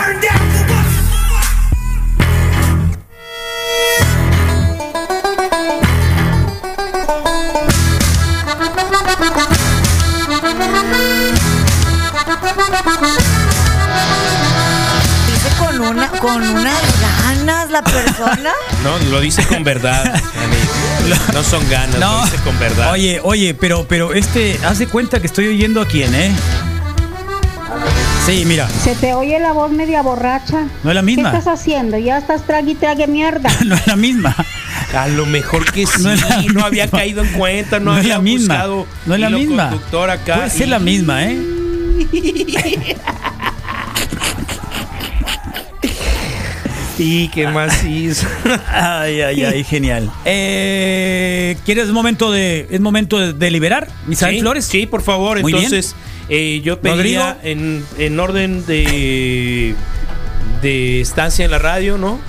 [17.73, 18.51] La persona.
[18.83, 20.05] No, lo dice con verdad.
[20.15, 21.15] amigo.
[21.33, 22.91] No son ganas, lo dice con verdad.
[22.91, 26.31] Oye, oye, pero, pero este, haz de cuenta que estoy oyendo a quién, ¿eh?
[28.25, 30.67] Sí, mira, Se te oye la voz media borracha.
[30.83, 31.31] No es la misma.
[31.31, 31.97] ¿Qué estás haciendo?
[31.97, 33.49] Ya estás trague y trague mierda.
[33.65, 34.33] no es la misma.
[34.95, 37.99] A lo mejor que sí, No no, es había caído en cuenta, no, No es
[38.05, 38.53] había la misma.
[38.53, 39.69] buscado No es la misma.
[39.69, 40.35] conductor acá.
[40.35, 41.37] Puede ser la misma, ¿eh?
[46.99, 48.27] Y qué más hizo.
[48.69, 50.11] Ay, ay, ay, genial.
[50.25, 54.65] Eh, ¿Quieres momento de es momento de, de liberar, Misael Sí, Flores?
[54.65, 55.41] Sí, por favor.
[55.41, 55.63] Muy bien.
[55.65, 55.95] Entonces,
[56.29, 59.73] eh, yo pediría en, en orden de,
[60.61, 62.19] de estancia en la radio, ¿no?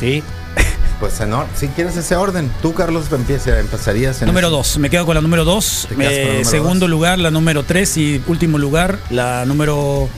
[0.00, 0.22] Sí.
[1.00, 4.78] Pues en or- si quieres ese orden, tú Carlos empieza, empezarías en Número ese- 2,
[4.78, 5.88] me quedo con la número 2.
[5.90, 10.08] Te quedas con la número segundo lugar, la número 3 y último lugar, la número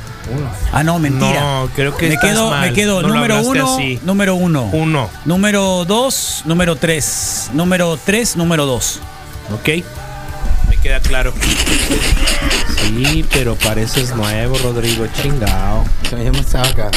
[0.72, 1.40] Ah, no, mentira.
[1.40, 2.68] No, creo que me estás quedo, mal.
[2.68, 4.00] me quedo No número hablaste 1, así.
[4.04, 4.70] número 1.
[4.72, 5.10] Uno.
[5.24, 7.50] Número 2, número 3.
[7.54, 9.00] Número 3, número 2.
[9.54, 9.68] Ok.
[10.82, 11.32] Queda claro.
[12.86, 15.06] Sí, pero pareces nuevo, Rodrigo.
[15.20, 15.84] Chingao.
[16.12, 16.30] Me.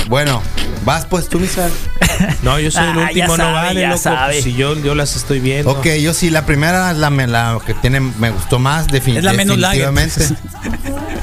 [0.07, 0.41] Bueno,
[0.85, 1.71] vas pues tú, Misael.
[2.43, 4.01] No, yo soy el Ah, último, no sabe, vale, ya loco.
[4.01, 4.33] sabe.
[4.33, 5.71] Pues si yo, yo las estoy viendo.
[5.71, 9.23] Ok, yo sí, la primera, la, me- la que tiene, me gustó más, defin- Es
[9.23, 9.89] la menos lager.
[9.91, 10.35] definitivamente.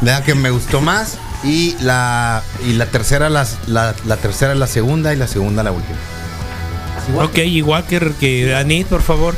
[0.02, 1.18] la que me gustó más.
[1.44, 5.70] Y la, y la tercera, las- la, la tercera, la segunda y la segunda, la
[5.70, 5.98] última.
[7.22, 9.34] Ok, igual que, que Anit, por favor.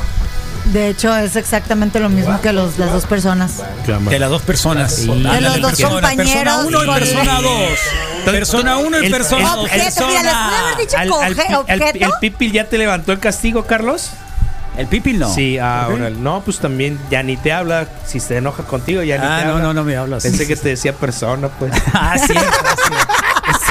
[0.71, 3.61] De hecho, es exactamente lo mismo que los, las dos personas.
[4.09, 4.93] De las dos personas.
[4.95, 5.23] Sí.
[5.27, 7.51] Ah, De los dos persona- compañeros Persona 1 y persona 2.
[8.25, 9.59] Persona 1 y El- persona el- 2.
[9.65, 12.05] Objeto, mira, les pude haber dicho Al- coge- al- objeto.
[12.05, 14.11] ¿El Pipil ya te levantó el castigo, Carlos?
[14.77, 15.33] ¿El Pipil no?
[15.33, 16.01] Sí, ah, ¿Por qué?
[16.03, 16.15] órale.
[16.17, 17.87] No, pues también ya ni te habla.
[18.07, 19.63] Si se enoja contigo, ya ni Ah, te no, habla.
[19.63, 20.23] no, no me hablas.
[20.23, 21.73] Pensé que te decía persona, pues.
[21.93, 23.07] Ah, cierto, es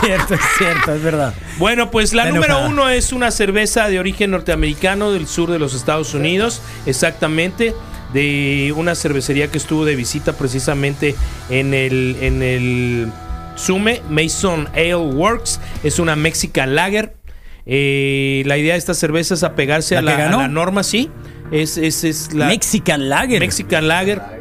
[0.00, 0.34] cierto.
[0.34, 1.34] Es cierto, es verdad.
[1.58, 2.68] Bueno, pues la Está número enojada.
[2.70, 7.74] uno es una cerveza de origen norteamericano del sur de los Estados Unidos, exactamente,
[8.12, 11.14] de una cervecería que estuvo de visita precisamente
[11.48, 13.12] en el, en el
[13.56, 17.14] Sume, Mason Ale Works, es una Mexican Lager.
[17.66, 21.10] Eh, la idea de esta cerveza es apegarse ¿La a la, a la norma, sí.
[21.52, 23.40] Es, es, es la Mexican Lager.
[23.40, 24.39] Mexican Lager.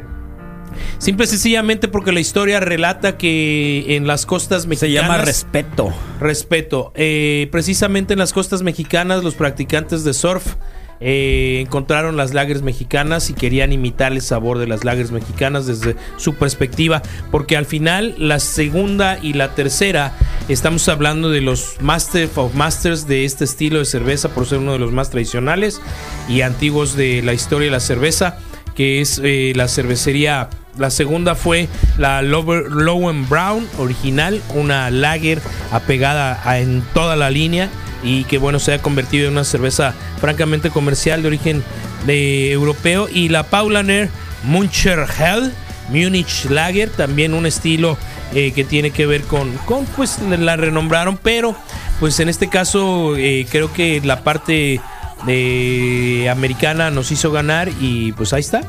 [0.97, 5.93] Simple y sencillamente porque la historia relata que en las costas Se mexicanas llama respeto.
[6.19, 6.91] Respeto.
[6.95, 10.55] Eh, precisamente en las costas mexicanas, los practicantes de surf
[11.01, 15.95] eh, encontraron las lagers mexicanas y querían imitar el sabor de las lagers mexicanas desde
[16.17, 20.13] su perspectiva, porque al final la segunda y la tercera
[20.49, 24.73] estamos hablando de los Master of Masters de este estilo de cerveza por ser uno
[24.73, 25.81] de los más tradicionales
[26.27, 28.37] y antiguos de la historia de la cerveza,
[28.75, 30.49] que es eh, la cervecería.
[30.79, 37.69] La segunda fue la Lowen Brown original, una lager apegada en toda la línea
[38.01, 41.63] y que bueno se ha convertido en una cerveza francamente comercial de origen
[42.07, 43.09] de europeo.
[43.11, 44.09] Y la Paulaner
[44.43, 45.51] Muncher Hell
[45.89, 47.97] Munich Lager también un estilo
[48.33, 51.55] eh, que tiene que ver con, con pues la renombraron pero
[51.99, 54.79] pues en este caso eh, creo que la parte
[55.25, 58.61] de americana nos hizo ganar y pues ahí está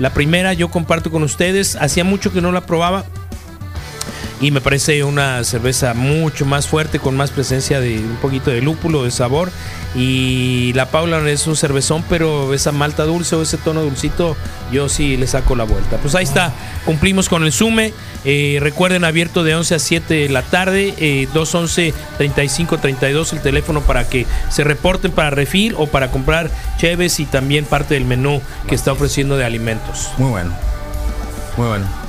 [0.00, 1.76] la primera yo comparto con ustedes.
[1.76, 3.04] Hacía mucho que no la probaba
[4.40, 8.62] y me parece una cerveza mucho más fuerte con más presencia de un poquito de
[8.62, 9.50] lúpulo de sabor
[9.94, 14.36] y la Paula es un cervezón pero esa malta dulce o ese tono dulcito
[14.72, 16.52] yo sí le saco la vuelta pues ahí está
[16.84, 17.92] cumplimos con el sume
[18.26, 23.40] Eh, recuerden abierto de 11 a 7 de la tarde eh, 211 35 32 el
[23.40, 28.04] teléfono para que se reporten para refil o para comprar cheves y también parte del
[28.04, 30.52] menú que está ofreciendo de alimentos Muy bueno.
[31.56, 31.99] Muy bueno.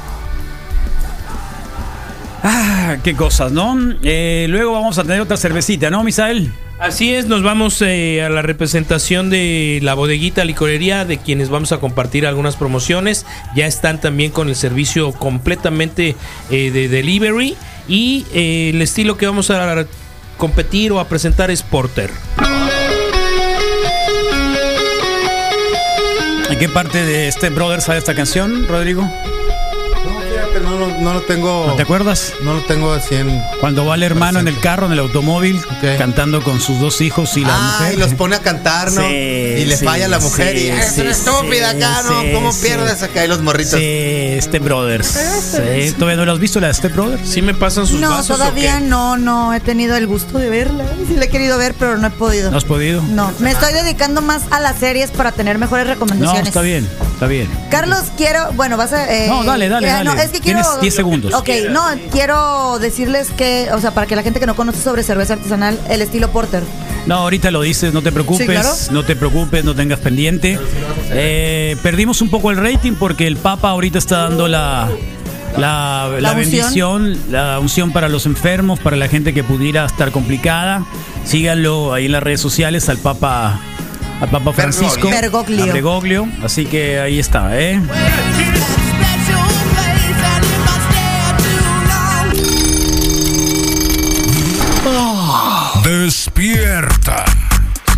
[2.43, 3.77] Ah, qué cosas, ¿no?
[4.04, 6.51] Eh, luego vamos a tener otra cervecita, ¿no, Misael?
[6.80, 11.71] Así es, nos vamos eh, a la representación de la bodeguita licorería, de quienes vamos
[11.71, 13.27] a compartir algunas promociones.
[13.56, 16.15] Ya están también con el servicio completamente
[16.49, 17.56] eh, de delivery.
[17.88, 19.86] Y el estilo que vamos a
[20.38, 22.10] competir o a presentar es Porter.
[26.49, 29.08] ¿En qué parte de Step Brothers sale esta canción, Rodrigo?
[30.63, 31.65] No, lo- no lo tengo.
[31.67, 32.34] ¿No te acuerdas?
[32.43, 33.41] No lo tengo así en.
[33.60, 35.62] Cuando va el hermano en el carro, en el automóvil,
[35.97, 37.93] cantando con sus dos hijos y la Ah, mujer.
[37.93, 39.02] y los pone a cantar, ¿no?
[39.02, 41.78] Sí, y le sí, falla a la mujer sí, y es sí, una estúpida sí,
[41.78, 42.21] acá, ¿no?
[42.21, 42.60] sí, ¿Cómo sí.
[42.63, 43.26] pierdes acá?
[43.26, 43.80] Y los morritos.
[43.80, 45.08] Sí, Step Brothers.
[45.08, 47.28] Sí, ¿Todavía no lo has visto la de Step Brothers?
[47.30, 50.84] Sí me pasan No, todavía no, no he tenido el gusto de verla.
[51.08, 52.52] Sí la he querido ver, pero no he podido.
[52.52, 53.02] ¿No has podido?
[53.02, 56.47] No, me estoy dedicando más a las series para tener mejores No, recomendaciones.
[56.47, 56.88] está bien,
[57.21, 57.47] está bien.
[57.69, 59.13] Carlos, quiero, bueno, vas a...
[59.13, 60.05] eh, No, dale, dale, eh, dale.
[60.05, 60.60] No, es que quiero...
[60.62, 61.34] Tienes 10 segundos.
[61.36, 65.03] Ok, no, quiero decirles que, o sea, para que la gente que no conoce sobre
[65.03, 66.63] cerveza artesanal, el estilo porter.
[67.05, 68.69] No, ahorita lo dices, no te preocupes, Sí, claro.
[68.89, 70.57] no te preocupes, no tengas pendiente.
[71.12, 74.89] Eh, perdimos un poco el rating porque el Papa ahorita está dando la,
[75.57, 76.36] la, la La unción.
[77.03, 80.86] bendición, la unción para los enfermos, para la gente que pudiera estar complicada.
[81.23, 83.60] Síganlo ahí en las redes sociales al Papa,
[84.21, 85.10] al Papa Francisco.
[85.10, 85.63] Bergoglio.
[85.63, 86.27] a Bergoglio.
[86.43, 87.81] Así que ahí está, ¿eh?
[95.84, 97.25] Despierta.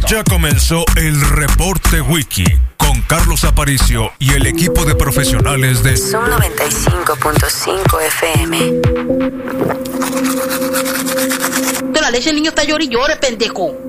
[0.07, 2.45] Ya comenzó el reporte wiki
[2.77, 8.57] con Carlos Aparicio y el equipo de profesionales de Son 95.5 FM.
[11.91, 13.82] De la leche el niño está llori y llore, pendejo.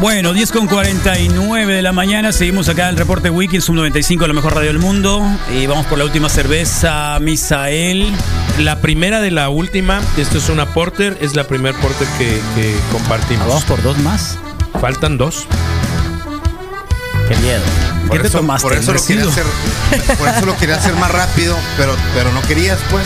[0.00, 3.74] Bueno, 10 con 49 de la mañana, seguimos acá en el reporte Wiki en Sub
[3.74, 5.22] 95, la mejor radio del mundo.
[5.54, 8.10] Y vamos por la última cerveza, Misael.
[8.58, 12.74] La primera de la última, esto es una porter, es la primer porter que, que
[12.92, 13.46] compartimos.
[13.46, 14.38] ¿Vamos por dos más?
[14.80, 15.46] Faltan dos.
[17.28, 17.60] Qué miedo.
[18.08, 18.68] Por ¿Qué te eso, tomaste?
[18.68, 19.44] por eso lo quería hacer,
[20.18, 23.04] por eso lo quería hacer más rápido, pero, pero no querías, pues.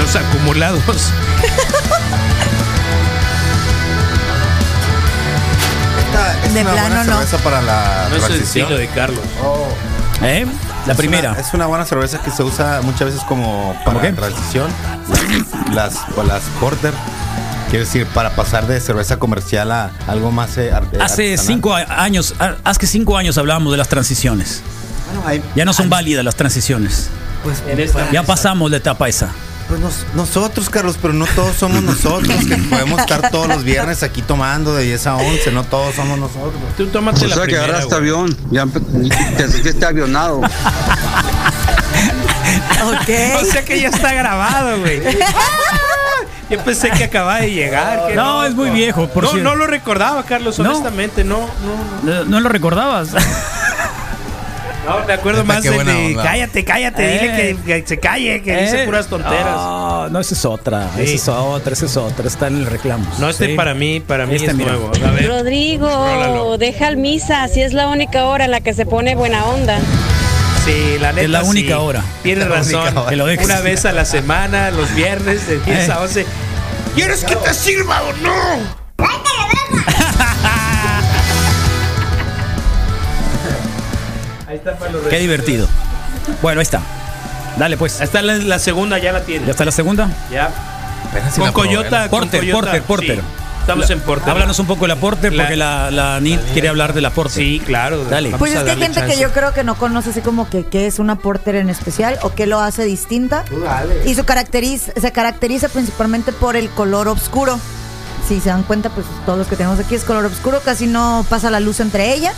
[0.00, 0.82] Los acumulados.
[6.60, 7.18] Es De una plano, buena no.
[7.18, 9.20] cerveza para la No es el estilo de Carlos.
[10.22, 10.46] ¿Eh?
[10.86, 11.30] La Es primera.
[11.32, 14.12] una- es una buena cerveza que se usa muchas veces como para qué?
[14.12, 14.68] transición.
[15.72, 16.92] Las, las, las porter.
[17.70, 21.38] Quiero decir, para pasar de cerveza comercial a algo más eh, ar- Hace artesanal.
[21.46, 24.62] cinco a- años, a- hace cinco años hablábamos de las transiciones.
[25.12, 27.08] Bueno, hay- Ya no son válidas las transiciones.
[27.42, 29.28] pues, En esta- Ya pasamos la etapa esa.
[29.72, 34.02] Pues nos- nosotros, Carlos, pero no todos somos nosotros, que podemos estar todos los viernes
[34.02, 36.52] aquí tomando de 10 a 11, no todos somos nosotros.
[36.76, 37.64] Tú tómate O la sea que primera.
[37.78, 37.98] agarraste güey.
[38.10, 38.66] avión, ya
[39.36, 40.40] te sentiste avionado.
[42.84, 43.10] Ok.
[43.40, 45.00] O sea que ya está grabado, güey.
[46.50, 48.08] Yo pensé que acababa de llegar.
[48.08, 49.48] que No, es muy viejo, por no, cierto.
[49.48, 50.68] no lo recordaba, Carlos, No.
[50.70, 51.24] honestamente.
[51.24, 51.48] No,
[52.04, 53.08] no, ¿No, no lo recordabas?
[54.86, 55.06] No.
[55.06, 57.18] Me acuerdo más de, de, cállate, cállate, Eh.
[57.20, 59.54] dile que, que se calle, que dice Eh, puras tonteras.
[59.56, 60.88] No, no, esa es otra.
[60.96, 61.02] Sí.
[61.02, 62.26] Esa es otra, esa es otra.
[62.26, 63.06] Está en el reclamo.
[63.18, 63.54] No, este Sí.
[63.54, 64.72] para mí, para mí Este, es mira.
[64.72, 64.90] nuevo.
[65.06, 66.58] A ver, Rodrigo, Rólalo.
[66.58, 69.78] deja el misa, si es la única hora en la que se pone buena onda.
[70.64, 71.80] sí, la neta Es la única sí.
[71.80, 72.02] hora.
[72.22, 72.96] Tienes razón.
[72.96, 73.10] hora.
[73.16, 73.24] Lo.
[73.24, 75.92] Una vez a la semana, los viernes, de 10 Eh.
[75.92, 76.26] a 11.
[76.94, 78.81] ¿Quieres que te sirva o no?
[84.52, 85.66] Ahí está para los Qué divertido.
[86.42, 86.80] Bueno, ahí está.
[87.56, 88.00] Dale pues.
[88.00, 89.46] Ahí está la, la segunda, ya la tiene.
[89.46, 90.08] ¿Ya está la segunda?
[90.30, 90.50] Ya.
[91.10, 91.68] Apenas si Con la probé.
[91.68, 92.08] Coyota.
[92.08, 93.16] con Porter, Coyota, Porter, Porter.
[93.20, 93.22] sí.
[93.60, 94.28] Estamos en Porter.
[94.28, 97.10] Háblanos un poco de la Porter La- porque la, la Nit quiere hablar de la
[97.10, 97.32] Porter.
[97.42, 98.04] Sí, claro.
[98.04, 98.30] Dale.
[98.30, 100.20] Vamos Pues a es que hay darle gente que yo creo que no conoce así
[100.20, 103.44] como que qué es una porter en especial o qué lo hace distinta.
[104.04, 107.58] Y su caracteriza, se caracteriza principalmente por el color oscuro.
[108.28, 111.24] Si se dan cuenta, pues todos los que tenemos aquí es color oscuro, casi no
[111.28, 112.32] pasa la luz entre ella.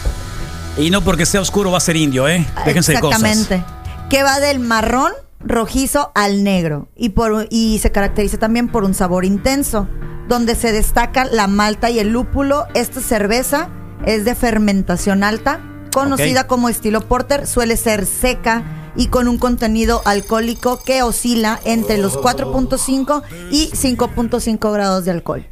[0.76, 2.44] Y no porque sea oscuro va a ser indio, ¿eh?
[2.66, 3.22] Déjense de cosas.
[3.22, 3.64] Exactamente.
[4.10, 8.94] Que va del marrón rojizo al negro y por y se caracteriza también por un
[8.94, 9.88] sabor intenso,
[10.28, 12.66] donde se destaca la malta y el lúpulo.
[12.74, 13.68] Esta cerveza
[14.04, 15.60] es de fermentación alta,
[15.92, 18.64] conocida como estilo porter, suele ser seca
[18.96, 25.46] y con un contenido alcohólico que oscila entre los 4.5 y 5.5 grados de alcohol.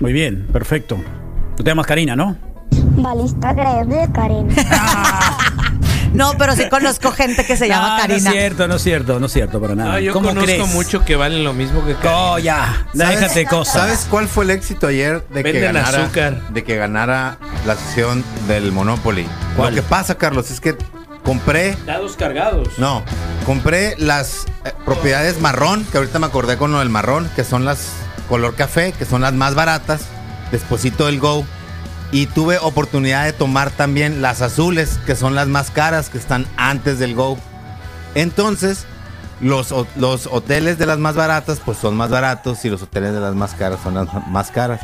[0.00, 0.98] Muy bien, perfecto.
[1.56, 2.51] Tú te llamas Karina, ¿no?
[2.96, 4.48] Balista grande, Karen.
[6.14, 8.30] No, pero sí conozco gente que se llama No, No Karina.
[8.30, 9.92] es cierto, no es cierto, no es cierto para nada.
[9.92, 10.68] No, yo ¿Cómo conozco crees?
[10.74, 12.86] mucho que valen lo mismo que Oh, ya.
[12.94, 13.72] ¿Sabes- Déjate de cosas.
[13.74, 16.48] ¿Sabes cuál fue el éxito ayer de que Venden ganara azúcar.
[16.50, 19.26] de que ganara la sesión del Monopoly?
[19.56, 19.74] ¿Cuál?
[19.74, 20.76] Lo que pasa, Carlos, es que
[21.24, 22.68] compré Dados cargados.
[22.78, 23.02] no,
[23.46, 27.64] compré las eh, propiedades marrón, que ahorita me acordé con lo del marrón, que son
[27.64, 27.88] las
[28.28, 30.02] color café, que son las más baratas,
[30.50, 31.46] despuesito del Go.
[32.12, 36.46] Y tuve oportunidad de tomar también las azules, que son las más caras, que están
[36.56, 37.38] antes del Go.
[38.14, 38.84] Entonces,
[39.40, 43.20] los, los hoteles de las más baratas, pues son más baratos y los hoteles de
[43.20, 44.80] las más caras son las más caras.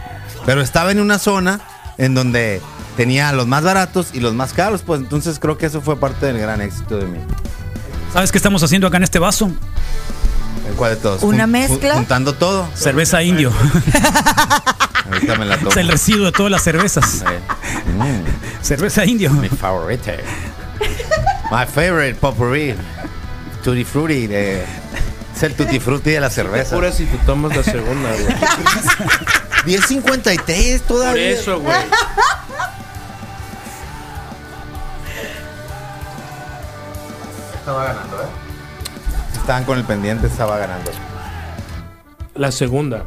[0.47, 1.61] Pero estaba en una zona
[1.99, 2.63] en donde
[2.97, 6.27] tenía los más baratos y los más caros, pues entonces creo que eso fue parte
[6.27, 7.19] del gran éxito de mí.
[8.13, 9.51] ¿Sabes qué estamos haciendo acá en este vaso?
[10.67, 11.23] ¿En cuál de todos?
[11.23, 11.91] ¿Una Jun- mezcla?
[11.95, 12.69] jun- Juntando todo.
[12.75, 13.53] Cerveza indio.
[15.11, 15.71] Ahorita me la tomo.
[15.71, 17.23] Es el residuo de todas las cervezas.
[17.87, 19.31] Mm, Cerveza indio.
[19.31, 20.13] mi favorita.
[21.51, 22.75] My favorite potpourri.
[23.65, 24.27] Tutti frutti.
[24.27, 24.63] De,
[25.37, 26.75] es el tutti frutti de la cerveza.
[26.75, 28.27] Pura si tú tomas la segunda, güey.
[29.65, 31.31] 10.53 Por todavía.
[31.31, 31.77] eso, güey.
[37.55, 38.27] Estaba ganando, ¿eh?
[39.49, 40.91] Estaban con el pendiente, estaba ganando.
[42.35, 43.07] La segunda.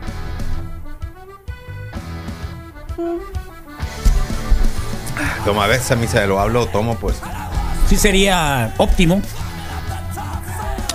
[5.46, 7.18] Toma, a veces a mí se lo hablo o tomo, pues.
[7.88, 9.22] Sí sería óptimo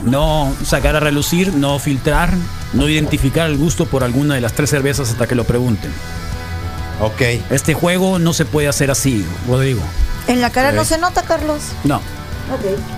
[0.03, 2.30] no sacar a relucir, no filtrar,
[2.72, 5.92] no identificar el gusto por alguna de las tres cervezas hasta que lo pregunten.
[7.01, 7.22] Ok.
[7.51, 9.82] Este juego no se puede hacer así, Rodrigo.
[10.26, 11.61] En la cara no se nota, Carlos.
[11.84, 11.99] No.
[12.53, 12.95] Ok.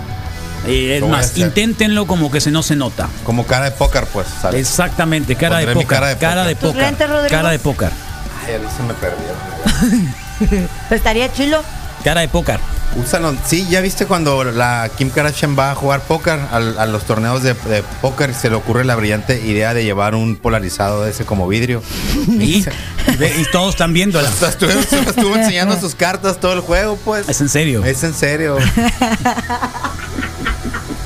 [0.65, 3.09] Eh, es más, inténtenlo como que se no se nota.
[3.23, 4.27] Como cara de póker, pues.
[4.41, 4.59] ¿sale?
[4.59, 5.87] Exactamente, cara de póker.
[5.87, 6.95] cara de Cara de póker.
[6.95, 7.29] ¿Tus póker.
[7.29, 7.91] Cara de póker.
[8.45, 9.37] Ay, a mí se me perdieron.
[10.87, 11.61] Pues estaría chilo.
[12.03, 12.59] Cara de póker.
[12.95, 13.35] Úsalo.
[13.45, 17.53] Sí, ya viste cuando la Kim Kardashian va a jugar póker a, los torneos de,
[17.53, 21.47] de póker, se le ocurre la brillante idea de llevar un polarizado de ese como
[21.47, 21.83] vidrio.
[23.19, 24.29] Y todos están viéndola.
[24.29, 27.27] Estuvo, estuvo enseñando sus cartas todo el juego, pues.
[27.27, 27.83] Es en serio.
[27.83, 28.57] Es en serio.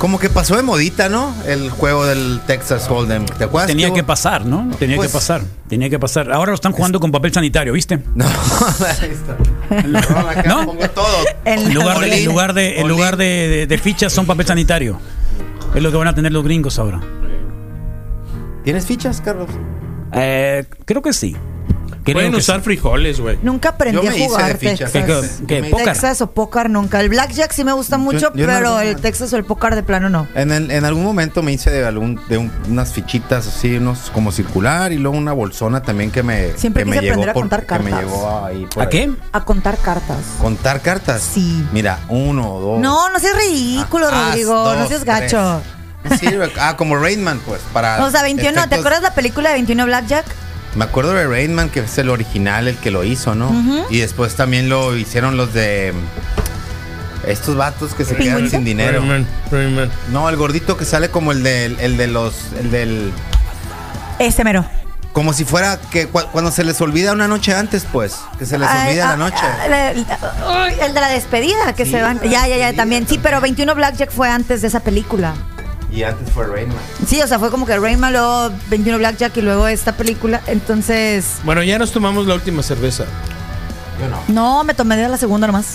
[0.04, 1.34] Como que pasó de modita, ¿no?
[1.46, 3.24] El juego del Texas Hold'em.
[3.24, 3.68] ¿Te acuerdas?
[3.68, 4.68] Tenía que pasar, ¿no?
[4.78, 5.40] Tenía Pues- que pasar.
[5.66, 6.30] Tenía que pasar.
[6.30, 8.00] Ahora lo están jugando con papel sanitario, ¿viste?
[8.14, 8.26] No,
[9.00, 10.28] ahí está.
[10.30, 10.66] acá ¿No?
[10.66, 11.06] pongo todo.
[11.46, 15.00] En lugar de, en lugar de, en lugar de, de- de fichas son papel sanitario.
[15.74, 17.00] Es lo que van a tener los gringos ahora.
[18.62, 19.48] ¿Tienes fichas, Carlos?
[20.12, 21.34] Eh, creo que sí.
[22.04, 23.38] Creo Pueden usar frijoles, güey.
[23.42, 24.58] Nunca aprendí Yo a jugar.
[24.58, 24.92] Texas.
[24.92, 25.86] ¿Qué- qué- Me- póker?
[25.86, 27.00] Texas o póker nunca.
[27.00, 30.10] El blackjack sí me gusta mucho, yo pero el Texas o el póker de plano
[30.10, 30.28] no.
[30.34, 34.10] En, el- en algún momento me hice de, algún, de un- unas fichitas así, unos
[34.12, 37.42] como circular y luego una bolsona también que me, Siempre que me aprender a por-
[37.42, 38.10] contar que me cartas.
[38.10, 38.90] llegó ahí por ¿A ahí.
[38.90, 39.12] qué?
[39.32, 40.18] A contar cartas.
[40.42, 41.22] ¿Contar cartas?
[41.22, 41.64] Sí.
[41.72, 42.80] Mira, uno, dos.
[42.80, 44.54] No, no seas ridículo, Ah, Rodrigo.
[44.54, 45.62] dos, no seas gacho.
[46.02, 46.20] tres.
[46.20, 46.28] Sí,
[46.60, 47.96] ah, como Rainman, pues, para.
[48.04, 48.68] O sea, 21.
[48.68, 50.26] ¿Te acuerdas la película de 21 Blackjack?
[50.76, 53.86] Me acuerdo de Rainman, que es el original, el que lo hizo, ¿no?
[53.90, 55.92] Y después también lo hicieron los de.
[57.26, 59.00] Estos vatos que se quedan sin dinero.
[59.00, 59.90] Rayman, Rayman.
[60.10, 62.34] No, el gordito que sale como el del, el de los.
[62.58, 63.12] El del.
[64.18, 64.64] Ese mero.
[65.12, 68.16] Como si fuera que cu- cuando se les olvida una noche antes, pues.
[68.38, 69.36] Que se les Ay, olvida ah, la noche.
[69.40, 70.06] ah, el,
[70.44, 72.20] ay, el de la despedida, que Sí, se van.
[72.22, 73.06] Ya, ya, ya, también.
[73.08, 75.34] Sí, pero 21 Blackjack fue antes de esa película.
[75.94, 76.78] Y antes fue Rainman.
[77.06, 80.40] Sí, o sea, fue como que Rayman, luego 21 Blackjack y luego esta película.
[80.46, 83.04] Entonces, Bueno, ya nos tomamos la última cerveza.
[84.00, 84.56] Yo no.
[84.58, 85.66] no, me tomé de la segunda nomás.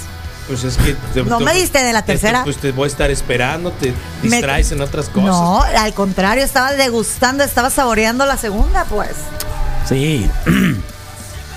[0.48, 0.96] Pues es que.
[1.14, 2.44] te- No te- me diste de la te- tercera.
[2.44, 3.94] Pues te voy a estar esperando, te
[4.24, 5.30] Me- distraes en otras cosas.
[5.30, 9.12] No, al contrario, estaba degustando, estaba saboreando la segunda, pues.
[9.88, 10.30] Sí.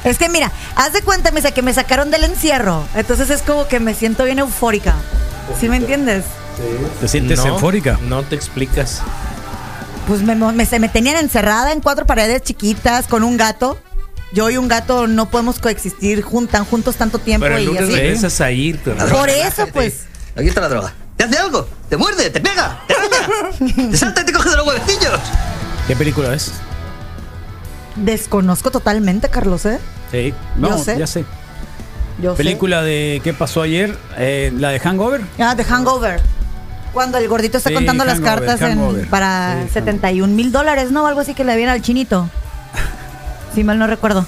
[0.05, 2.85] Es que mira, haz de cuenta, Misa, que me sacaron del encierro.
[2.97, 4.95] Entonces es como que me siento bien eufórica.
[5.61, 6.25] ¿Sí me entiendes?
[7.01, 7.99] ¿Te sientes No, eufórica?
[8.09, 9.03] No te explicas.
[10.07, 13.79] Pues me, me, se me tenían encerrada en cuatro paredes chiquitas con un gato.
[14.33, 17.93] Yo y un gato no podemos coexistir juntan, juntos tanto tiempo Pero el y así.
[17.95, 18.79] regresas a ir.
[18.81, 20.05] Por eso, pues.
[20.37, 20.93] Aquí está la droga.
[21.17, 21.69] ¿Te hace algo?
[21.89, 22.31] ¿Te muerde?
[22.31, 22.81] ¿Te pega?
[22.89, 23.91] ¿Te araña?
[23.91, 25.21] ¿Te salta y te coge de los huevecillos?
[25.87, 26.53] ¿Qué película es?
[27.97, 29.79] Desconozco totalmente, Carlos, ¿eh?
[30.11, 30.33] Sí.
[30.57, 30.99] No, sé.
[30.99, 31.25] ya sé.
[32.21, 32.37] Yo sé.
[32.39, 33.97] Película de ¿Qué pasó ayer?
[34.17, 35.21] Eh, la de Hangover.
[35.39, 36.21] Ah, The Hangover.
[36.93, 39.09] Cuando el gordito está Sí, contando las cartas en- Hangover.
[39.09, 41.07] para Sí, 71 mil dólares, ¿no?
[41.07, 42.29] Algo así que le viene al chinito.
[43.55, 44.25] Si mal no recuerdo.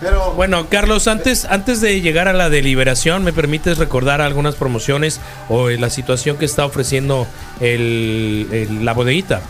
[0.00, 0.32] Pero.
[0.32, 5.68] Bueno, Carlos, antes, antes de llegar a la deliberación, ¿me permites recordar algunas promociones o
[5.70, 7.26] eh, la situación que está ofreciendo
[7.60, 9.40] el- el- la bodeguita?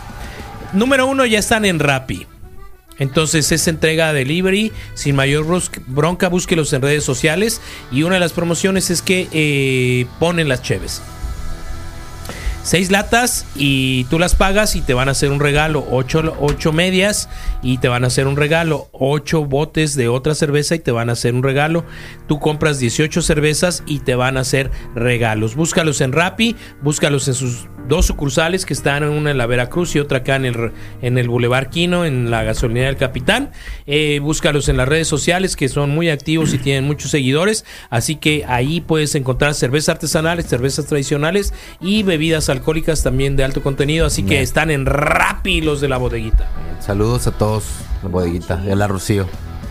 [0.73, 2.27] Número uno, ya están en Rappi.
[2.99, 5.45] Entonces es entrega a delivery sin mayor
[5.87, 7.59] bronca, búsquelos en redes sociales
[7.91, 11.01] y una de las promociones es que eh, ponen las cheves.
[12.63, 15.85] Seis latas y tú las pagas y te van a hacer un regalo.
[15.91, 17.29] Ocho, ocho medias
[17.61, 18.87] y te van a hacer un regalo.
[18.91, 21.85] Ocho botes de otra cerveza y te van a hacer un regalo.
[22.27, 25.55] Tú compras 18 cervezas y te van a hacer regalos.
[25.55, 29.99] Búscalos en Rappi, búscalos en sus dos sucursales que están una en la Veracruz y
[29.99, 30.71] otra acá en el,
[31.01, 33.51] en el Boulevard Quino, en la gasolinera del Capitán.
[33.85, 37.65] Eh, búscalos en las redes sociales que son muy activos y tienen muchos seguidores.
[37.89, 43.61] Así que ahí puedes encontrar cervezas artesanales, cervezas tradicionales y bebidas alcohólicas también de alto
[43.61, 44.05] contenido.
[44.05, 46.49] Así que están en Rappi los de la bodeguita.
[46.79, 47.65] Saludos a todos,
[48.01, 49.27] la bodeguita, la Rocío.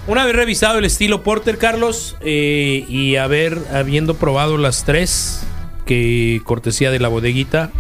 [0.06, 5.44] Una vez revisado el estilo Porter, Carlos, eh, y haber habiendo probado las tres
[5.86, 7.70] que cortesía de la bodeguita.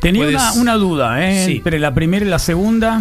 [0.00, 1.44] Tenía puedes- una, una duda, ¿eh?
[1.46, 1.56] Sí.
[1.58, 3.00] Entre la primera y la segunda.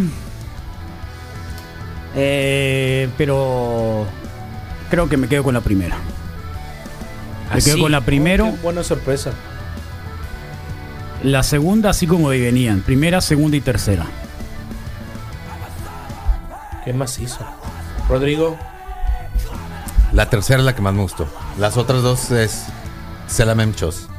[2.16, 4.08] Eh, pero
[4.90, 5.98] creo que me quedo con la primera.
[7.54, 8.48] Me quedo con la primero.
[8.48, 9.32] Oh, buena sorpresa.
[11.24, 12.82] La segunda, así como venían.
[12.82, 14.06] Primera, segunda y tercera.
[16.84, 17.40] ¿Qué más hizo?
[18.10, 18.58] Rodrigo.
[20.14, 21.28] La tercera es la que más me gustó.
[21.60, 22.66] Las otras dos es
[23.28, 24.10] Selamem Chos.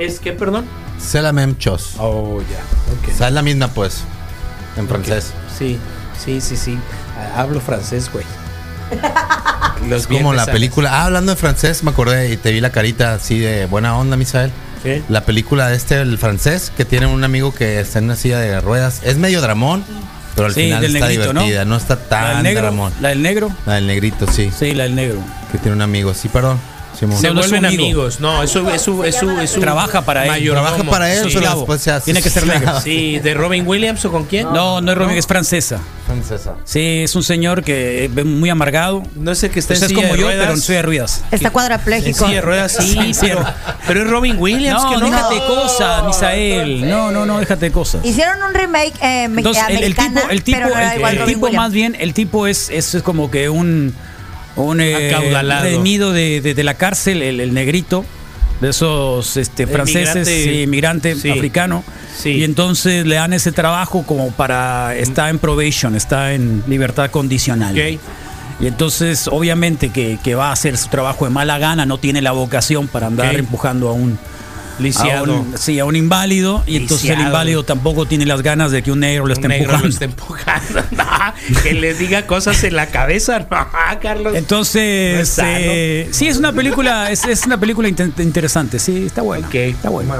[0.00, 0.64] ¿Es que, perdón?
[0.98, 1.94] Selamem Chos.
[1.98, 3.12] Oh, ya.
[3.12, 4.02] O sea, es la misma, pues,
[4.76, 5.32] en francés.
[5.56, 5.78] Sí,
[6.22, 6.78] sí, sí, sí.
[7.36, 8.24] Hablo francés, güey.
[9.88, 10.90] Los Es como la película.
[10.92, 14.16] Ah, hablando de francés, me acordé y te vi la carita así de buena onda,
[14.16, 14.50] Misael.
[14.82, 15.02] ¿Qué?
[15.08, 18.38] La película de este, el francés, que tiene un amigo que está en una silla
[18.38, 19.00] de ruedas.
[19.04, 19.84] Es medio dramón,
[20.34, 21.64] pero al Sí, final está divertida.
[21.66, 21.76] ¿no?
[21.76, 22.62] está La del tan negro.
[22.62, 22.92] dramón.
[23.00, 23.50] La del negro.
[23.66, 24.50] La del negrito, sí.
[24.58, 25.18] Sí, la del negro.
[25.52, 26.14] Que tiene un amigo.
[26.14, 26.58] Sí, perdón.
[26.98, 27.18] Simón.
[27.18, 27.82] Se No, no vuelven amigo.
[27.84, 28.20] amigos.
[28.20, 30.50] No, eso es su, es su, es su Trabaja para él.
[30.50, 31.38] Trabaja para él, Sí.
[31.78, 32.04] se hace.
[32.04, 32.80] Tiene que ser negro.
[32.80, 34.52] Sí, de Robin Williams o con quién?
[34.52, 35.78] No, no es Romeo, es francesa.
[36.06, 36.54] Francesa.
[36.64, 39.02] Sí, es un señor que es muy amargado.
[39.14, 40.42] No es el que está Pues en es silla como de yo, ruedas.
[40.46, 41.24] pero en silla de ruedas.
[41.30, 42.18] Está En cuadrapléjico.
[42.18, 43.44] silla de ruedas, sí, Sí, pero,
[43.86, 45.04] pero es Robin Williams, No, que no.
[45.06, 46.88] déjate de cosas, Misael.
[46.90, 48.04] No, no, no, déjate de cosas.
[48.04, 51.18] Hicieron un remake eh, Entonces, el, tipo, el tipo, pero no era el- igual el
[51.20, 51.64] Robin tipo Williams.
[51.64, 53.94] más bien, el tipo es, es, es como que un,
[54.56, 55.14] un eh,
[55.62, 58.04] redimido de, de- de la cárcel, el, el negrito,
[58.60, 60.44] de esos este, franceses, migrante.
[60.60, 61.30] sí, migrante Sí.
[61.30, 61.82] africano.
[62.16, 62.30] Sí.
[62.32, 67.74] Y entonces le dan ese trabajo como para, está en probation, está en libertad condicional.
[67.78, 72.20] Y entonces, obviamente, que, que va a hacer su trabajo de mala gana, no tiene
[72.20, 74.18] la vocación para andar empujando a un,
[74.80, 75.34] Lisiado.
[75.34, 76.62] a un- sí, a un inválido.
[76.66, 79.50] Y entonces el inválido tampoco tiene las ganas de que un negro lo esté Un
[79.50, 79.86] negro empujando.
[79.86, 80.80] lo está empujando.
[81.50, 83.38] No, que le diga cosas en la cabeza.
[83.50, 83.66] No,
[84.02, 84.34] Carlos.
[84.34, 89.22] Entonces, No eh, sí, es una película, es, es una película inte- interesante, sí, está
[89.22, 89.46] buena.
[89.48, 89.54] Ok.
[89.54, 90.14] Está buena.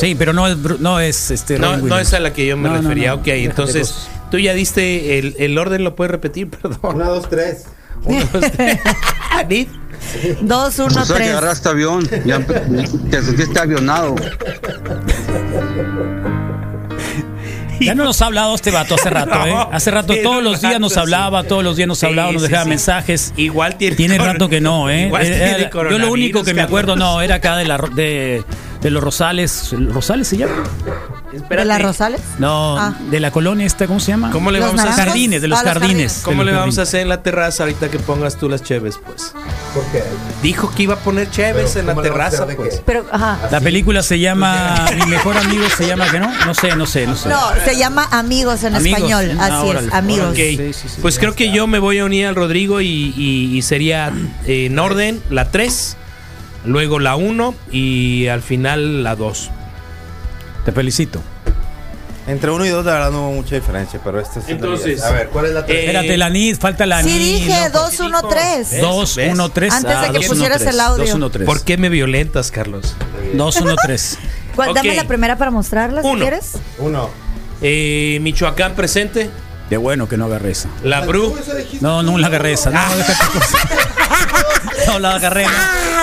[0.00, 1.58] Sí, pero no es, no es este.
[1.58, 3.08] No, no es a la que yo me refería.
[3.10, 6.78] no, ok, déjate entonces tú ya diste el, el orden, lo puedes repetir, perdón.
[6.96, 7.64] Una, dos, tres.
[8.04, 8.78] Uno, dos, tres.
[10.24, 10.38] Anit.
[10.40, 14.14] Dos, uno, O sea, que agarraste avión, ya te sentiste avionado.
[17.80, 19.66] Ya no nos ha hablado este vato hace rato, No, ¿eh?
[19.72, 21.48] Hace rato, todos los días nos hablaba, sí.
[21.48, 22.68] todos los días nos Sí, hablaba, nos dejaba sí.
[22.68, 23.32] mensajes.
[23.36, 25.06] Igual tiene, Tiene rato que no, ¿eh?
[25.06, 27.78] Igual Era- tiene era- yo lo único que me acuerdo, no, era acá de, la,
[27.78, 28.44] de,
[28.80, 29.74] de los Rosales.
[29.88, 30.62] ¿Rosales se llama?
[31.32, 31.56] Espérate.
[31.56, 32.20] ¿De las Rosales?
[32.38, 32.94] No, Ah.
[33.10, 34.30] de la colonia esta, ¿cómo se llama?
[34.30, 35.06] ¿Cómo le ¿Los vamos a hacer?
[35.06, 35.92] Jardines, de los Ah, los jardines.
[35.96, 36.22] jardines.
[36.24, 39.34] ¿Cómo le vamos a hacer en la terraza ahorita que pongas tú las cheves, pues?
[40.42, 42.82] Dijo que iba a poner cheves en la terraza, pues.
[42.84, 43.38] Pero, ajá.
[43.50, 47.06] La película se llama Mi mejor amigo se llama que no, no sé, no sé,
[47.06, 47.28] no sé.
[47.28, 48.98] No, se llama Amigos en Amigos.
[49.00, 49.36] español.
[49.40, 49.88] Ah, Así órale.
[49.88, 50.28] es, Amigos.
[50.30, 53.14] Ok, Sí, sí, sí, pues creo que yo me voy a unir al Rodrigo y,
[53.16, 54.12] y- y sería
[54.46, 55.96] eh, en orden la 3,
[56.64, 59.50] luego la 1 y al final la 2.
[60.64, 61.22] Te felicito.
[62.26, 64.52] Entre uno y dos, la verdad, no hubo mucha diferencia, pero este sí.
[64.52, 65.82] Entonces, a ver, ¿cuál es la eh, tercera?
[66.00, 67.18] Espérate, la NID, falta la Sí NID.
[67.18, 67.78] dije loco.
[67.80, 68.70] dos, uno, tres.
[68.70, 68.80] ¿Ves?
[68.80, 69.32] 2, ¿Ves?
[69.32, 69.72] 1, 3.
[69.74, 71.04] Antes de que pusieras el audio.
[71.04, 71.46] 2, 1, 3.
[71.46, 72.94] ¿Por qué me violentas, Carlos?
[73.34, 74.18] 2, 1, 3.
[74.54, 74.76] ¿Cuál- Ok.
[74.76, 76.20] Dame la primera para mostrarla si Uno.
[76.20, 76.52] quieres.
[76.78, 77.10] Uno.
[77.60, 79.28] Eh, Michoacán presente,
[79.72, 80.68] De bueno que no agarré esa.
[80.84, 81.34] la Bru.
[81.80, 82.68] No, no la agarré esa.
[82.68, 83.66] No, cosas.
[84.86, 85.46] No la agarré.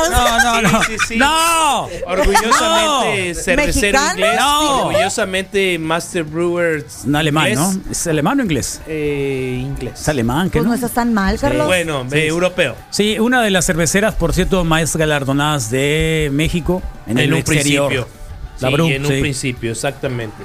[0.10, 0.84] No, no, no.
[0.88, 1.18] Sí, sí, sí.
[1.18, 1.88] No.
[2.08, 4.12] Orgullosamente cervecero ¿Mexicano?
[4.14, 4.40] inglés.
[4.40, 4.86] No.
[4.88, 6.84] Orgullosamente Master Brewer.
[7.06, 7.60] Un alemán, inglés.
[7.86, 7.92] ¿no?
[7.92, 8.82] ¿Es alemán o inglés?
[8.88, 10.00] Eh, inglés.
[10.02, 10.70] Es alemán, ¿qué Pues no?
[10.70, 11.68] no estás tan mal, Carlos.
[11.68, 12.76] Bueno, eh, europeo.
[12.90, 17.88] Sí, una de las cerveceras, por cierto, más galardonadas de México en, el un exterior.
[17.90, 18.20] principio.
[18.62, 19.14] La Sí, Bru, en sí.
[19.14, 20.44] un principio, exactamente.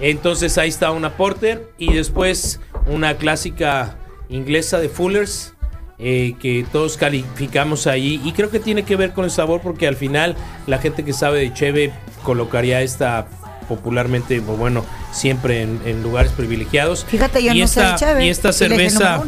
[0.00, 3.96] Entonces ahí está una Porter y después una clásica
[4.28, 5.54] inglesa de Fullers
[5.98, 8.20] eh, que todos calificamos ahí.
[8.24, 10.36] Y creo que tiene que ver con el sabor porque al final
[10.66, 11.92] la gente que sabe de Cheve
[12.22, 13.28] colocaría esta
[13.68, 17.04] popularmente, o bueno, siempre en, en lugares privilegiados.
[17.08, 19.22] Fíjate, yo y no esta, de cheve, y esta cerveza,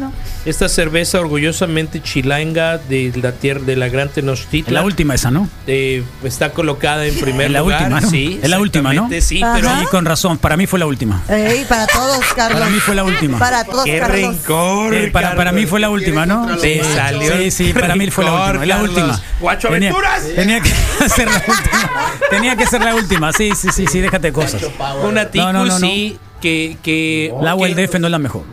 [0.45, 4.73] esta cerveza orgullosamente chilanga de la tierra de la Gran Tenochtitlan.
[4.73, 5.49] La última esa, ¿no?
[5.67, 7.81] eh, está colocada en primer la lugar.
[7.81, 8.09] última, ¿no?
[8.09, 9.09] Sí, es la última, ¿no?
[9.21, 10.37] Sí, pero Sí, con razón.
[10.37, 11.21] Para mí fue la última.
[11.29, 12.59] Ey, para todos, Carlos.
[12.59, 13.39] Para mí fue la última.
[13.39, 14.19] Para todos, Qué Carlos.
[14.37, 14.93] rencor.
[14.95, 16.57] Eh, para, para mí fue la última, ¿no?
[16.57, 18.61] Te salió Sí, sí, para mí fue la última.
[18.63, 19.21] Es la última.
[19.39, 20.23] Guacho tenía, Aventuras.
[20.35, 20.69] tenía que
[21.09, 21.91] ser la última.
[22.29, 23.33] Tenía que ser la última.
[23.33, 24.61] Sí, sí, sí, sí, déjate de cosas.
[25.03, 25.87] Una no, no, no.
[25.87, 28.43] sí que que La agua que, del DF no es la mejor.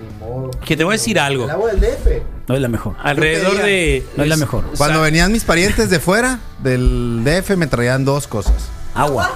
[0.65, 1.47] que te voy a decir algo.
[1.47, 2.23] del DF.
[2.49, 2.95] No es la mejor.
[3.03, 4.65] Alrededor de No es la mejor.
[4.77, 8.69] Cuando venían mis parientes de fuera del DF me traían dos cosas.
[8.95, 9.31] Agua.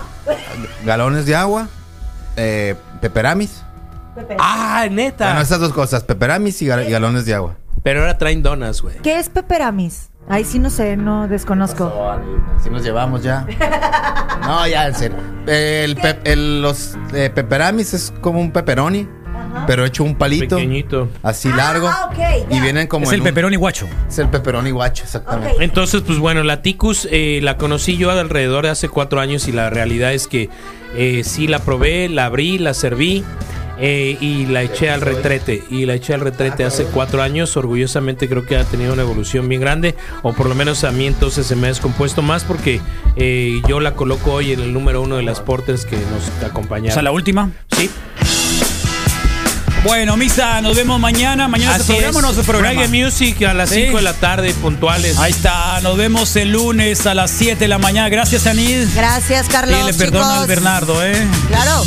[0.85, 1.69] Galones de agua,
[2.37, 3.63] eh, peperamis.
[4.39, 5.27] Ah, neta.
[5.27, 7.57] Bueno, esas dos cosas, peperamis y, gal- y galones de agua.
[7.83, 8.97] Pero ahora traen donas, güey.
[9.03, 10.09] ¿Qué es peperamis?
[10.29, 11.93] Ahí sí no sé, no desconozco.
[12.59, 13.47] Así nos llevamos ya.
[14.45, 15.17] No, ya, en serio.
[15.47, 19.09] El, pe- el- los eh, peperamis es como un pepperoni,
[19.67, 20.57] pero hecho un palito.
[20.57, 21.09] Pequeñito.
[21.23, 21.89] Así largo.
[21.89, 23.89] Ah, ok, y vienen como Es en el un- peperoni guacho.
[24.07, 25.65] Es el pepperoni guacho, exactamente.
[25.65, 29.53] Entonces, pues bueno, la Ticus eh, la conocí yo alrededor de hace cuatro años y
[29.53, 30.51] la realidad es que
[30.95, 33.25] eh, sí la probé, la abrí, la serví
[33.79, 35.63] eh, y la eché al retrete.
[35.71, 37.57] Y la eché al retrete hace cuatro años.
[37.57, 41.07] Orgullosamente creo que ha tenido una evolución bien grande, o por lo menos a mí
[41.07, 42.81] entonces se me ha descompuesto más porque
[43.17, 46.47] eh, yo la coloco hoy en el número uno de las porters que nos O
[46.47, 46.95] acompañaron.
[46.95, 47.51] sea, la última.
[47.77, 47.91] Sí.
[49.83, 51.47] Bueno, Misa, nos vemos mañana.
[51.47, 52.37] Mañana se Así programa o no es.
[52.37, 52.81] se programa.
[52.83, 53.83] Reggae Music a las Sí.
[53.85, 55.19] 5 de la tarde, puntuales.
[55.19, 58.09] Ahí está, nos vemos el lunes a las 7 de la mañana.
[58.09, 58.87] Gracias, Anid.
[58.95, 59.79] Gracias, Carlos.
[59.79, 60.39] Dile perdón chicos.
[60.41, 61.27] al Bernardo, ¿eh?
[61.49, 61.83] Claro.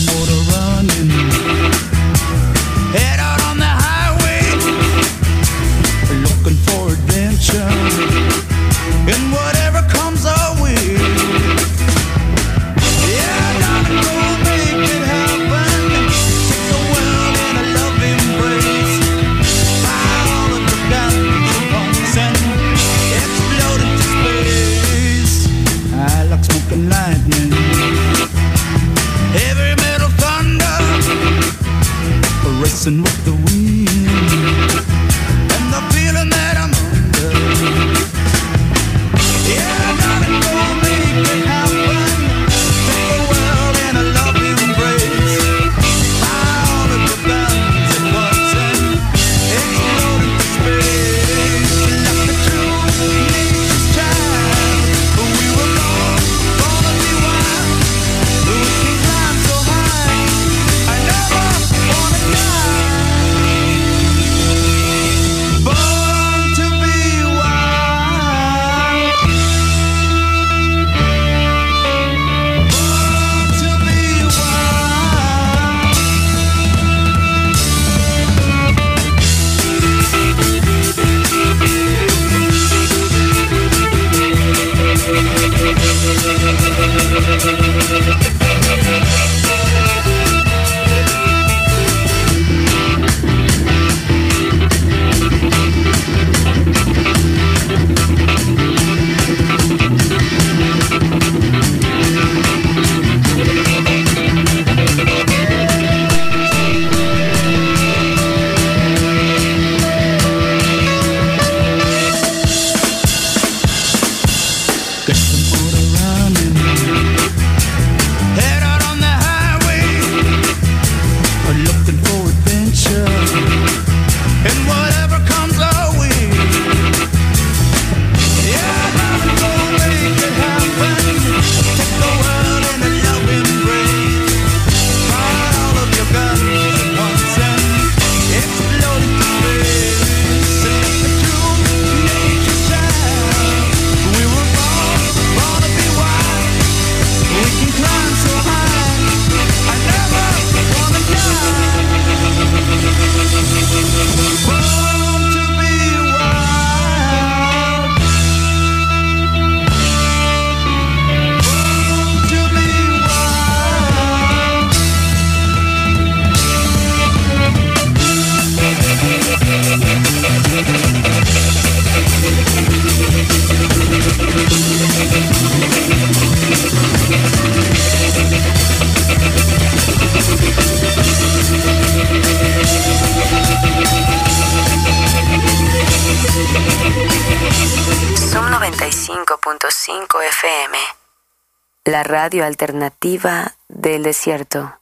[192.27, 194.73] Radio alternativa del desierto.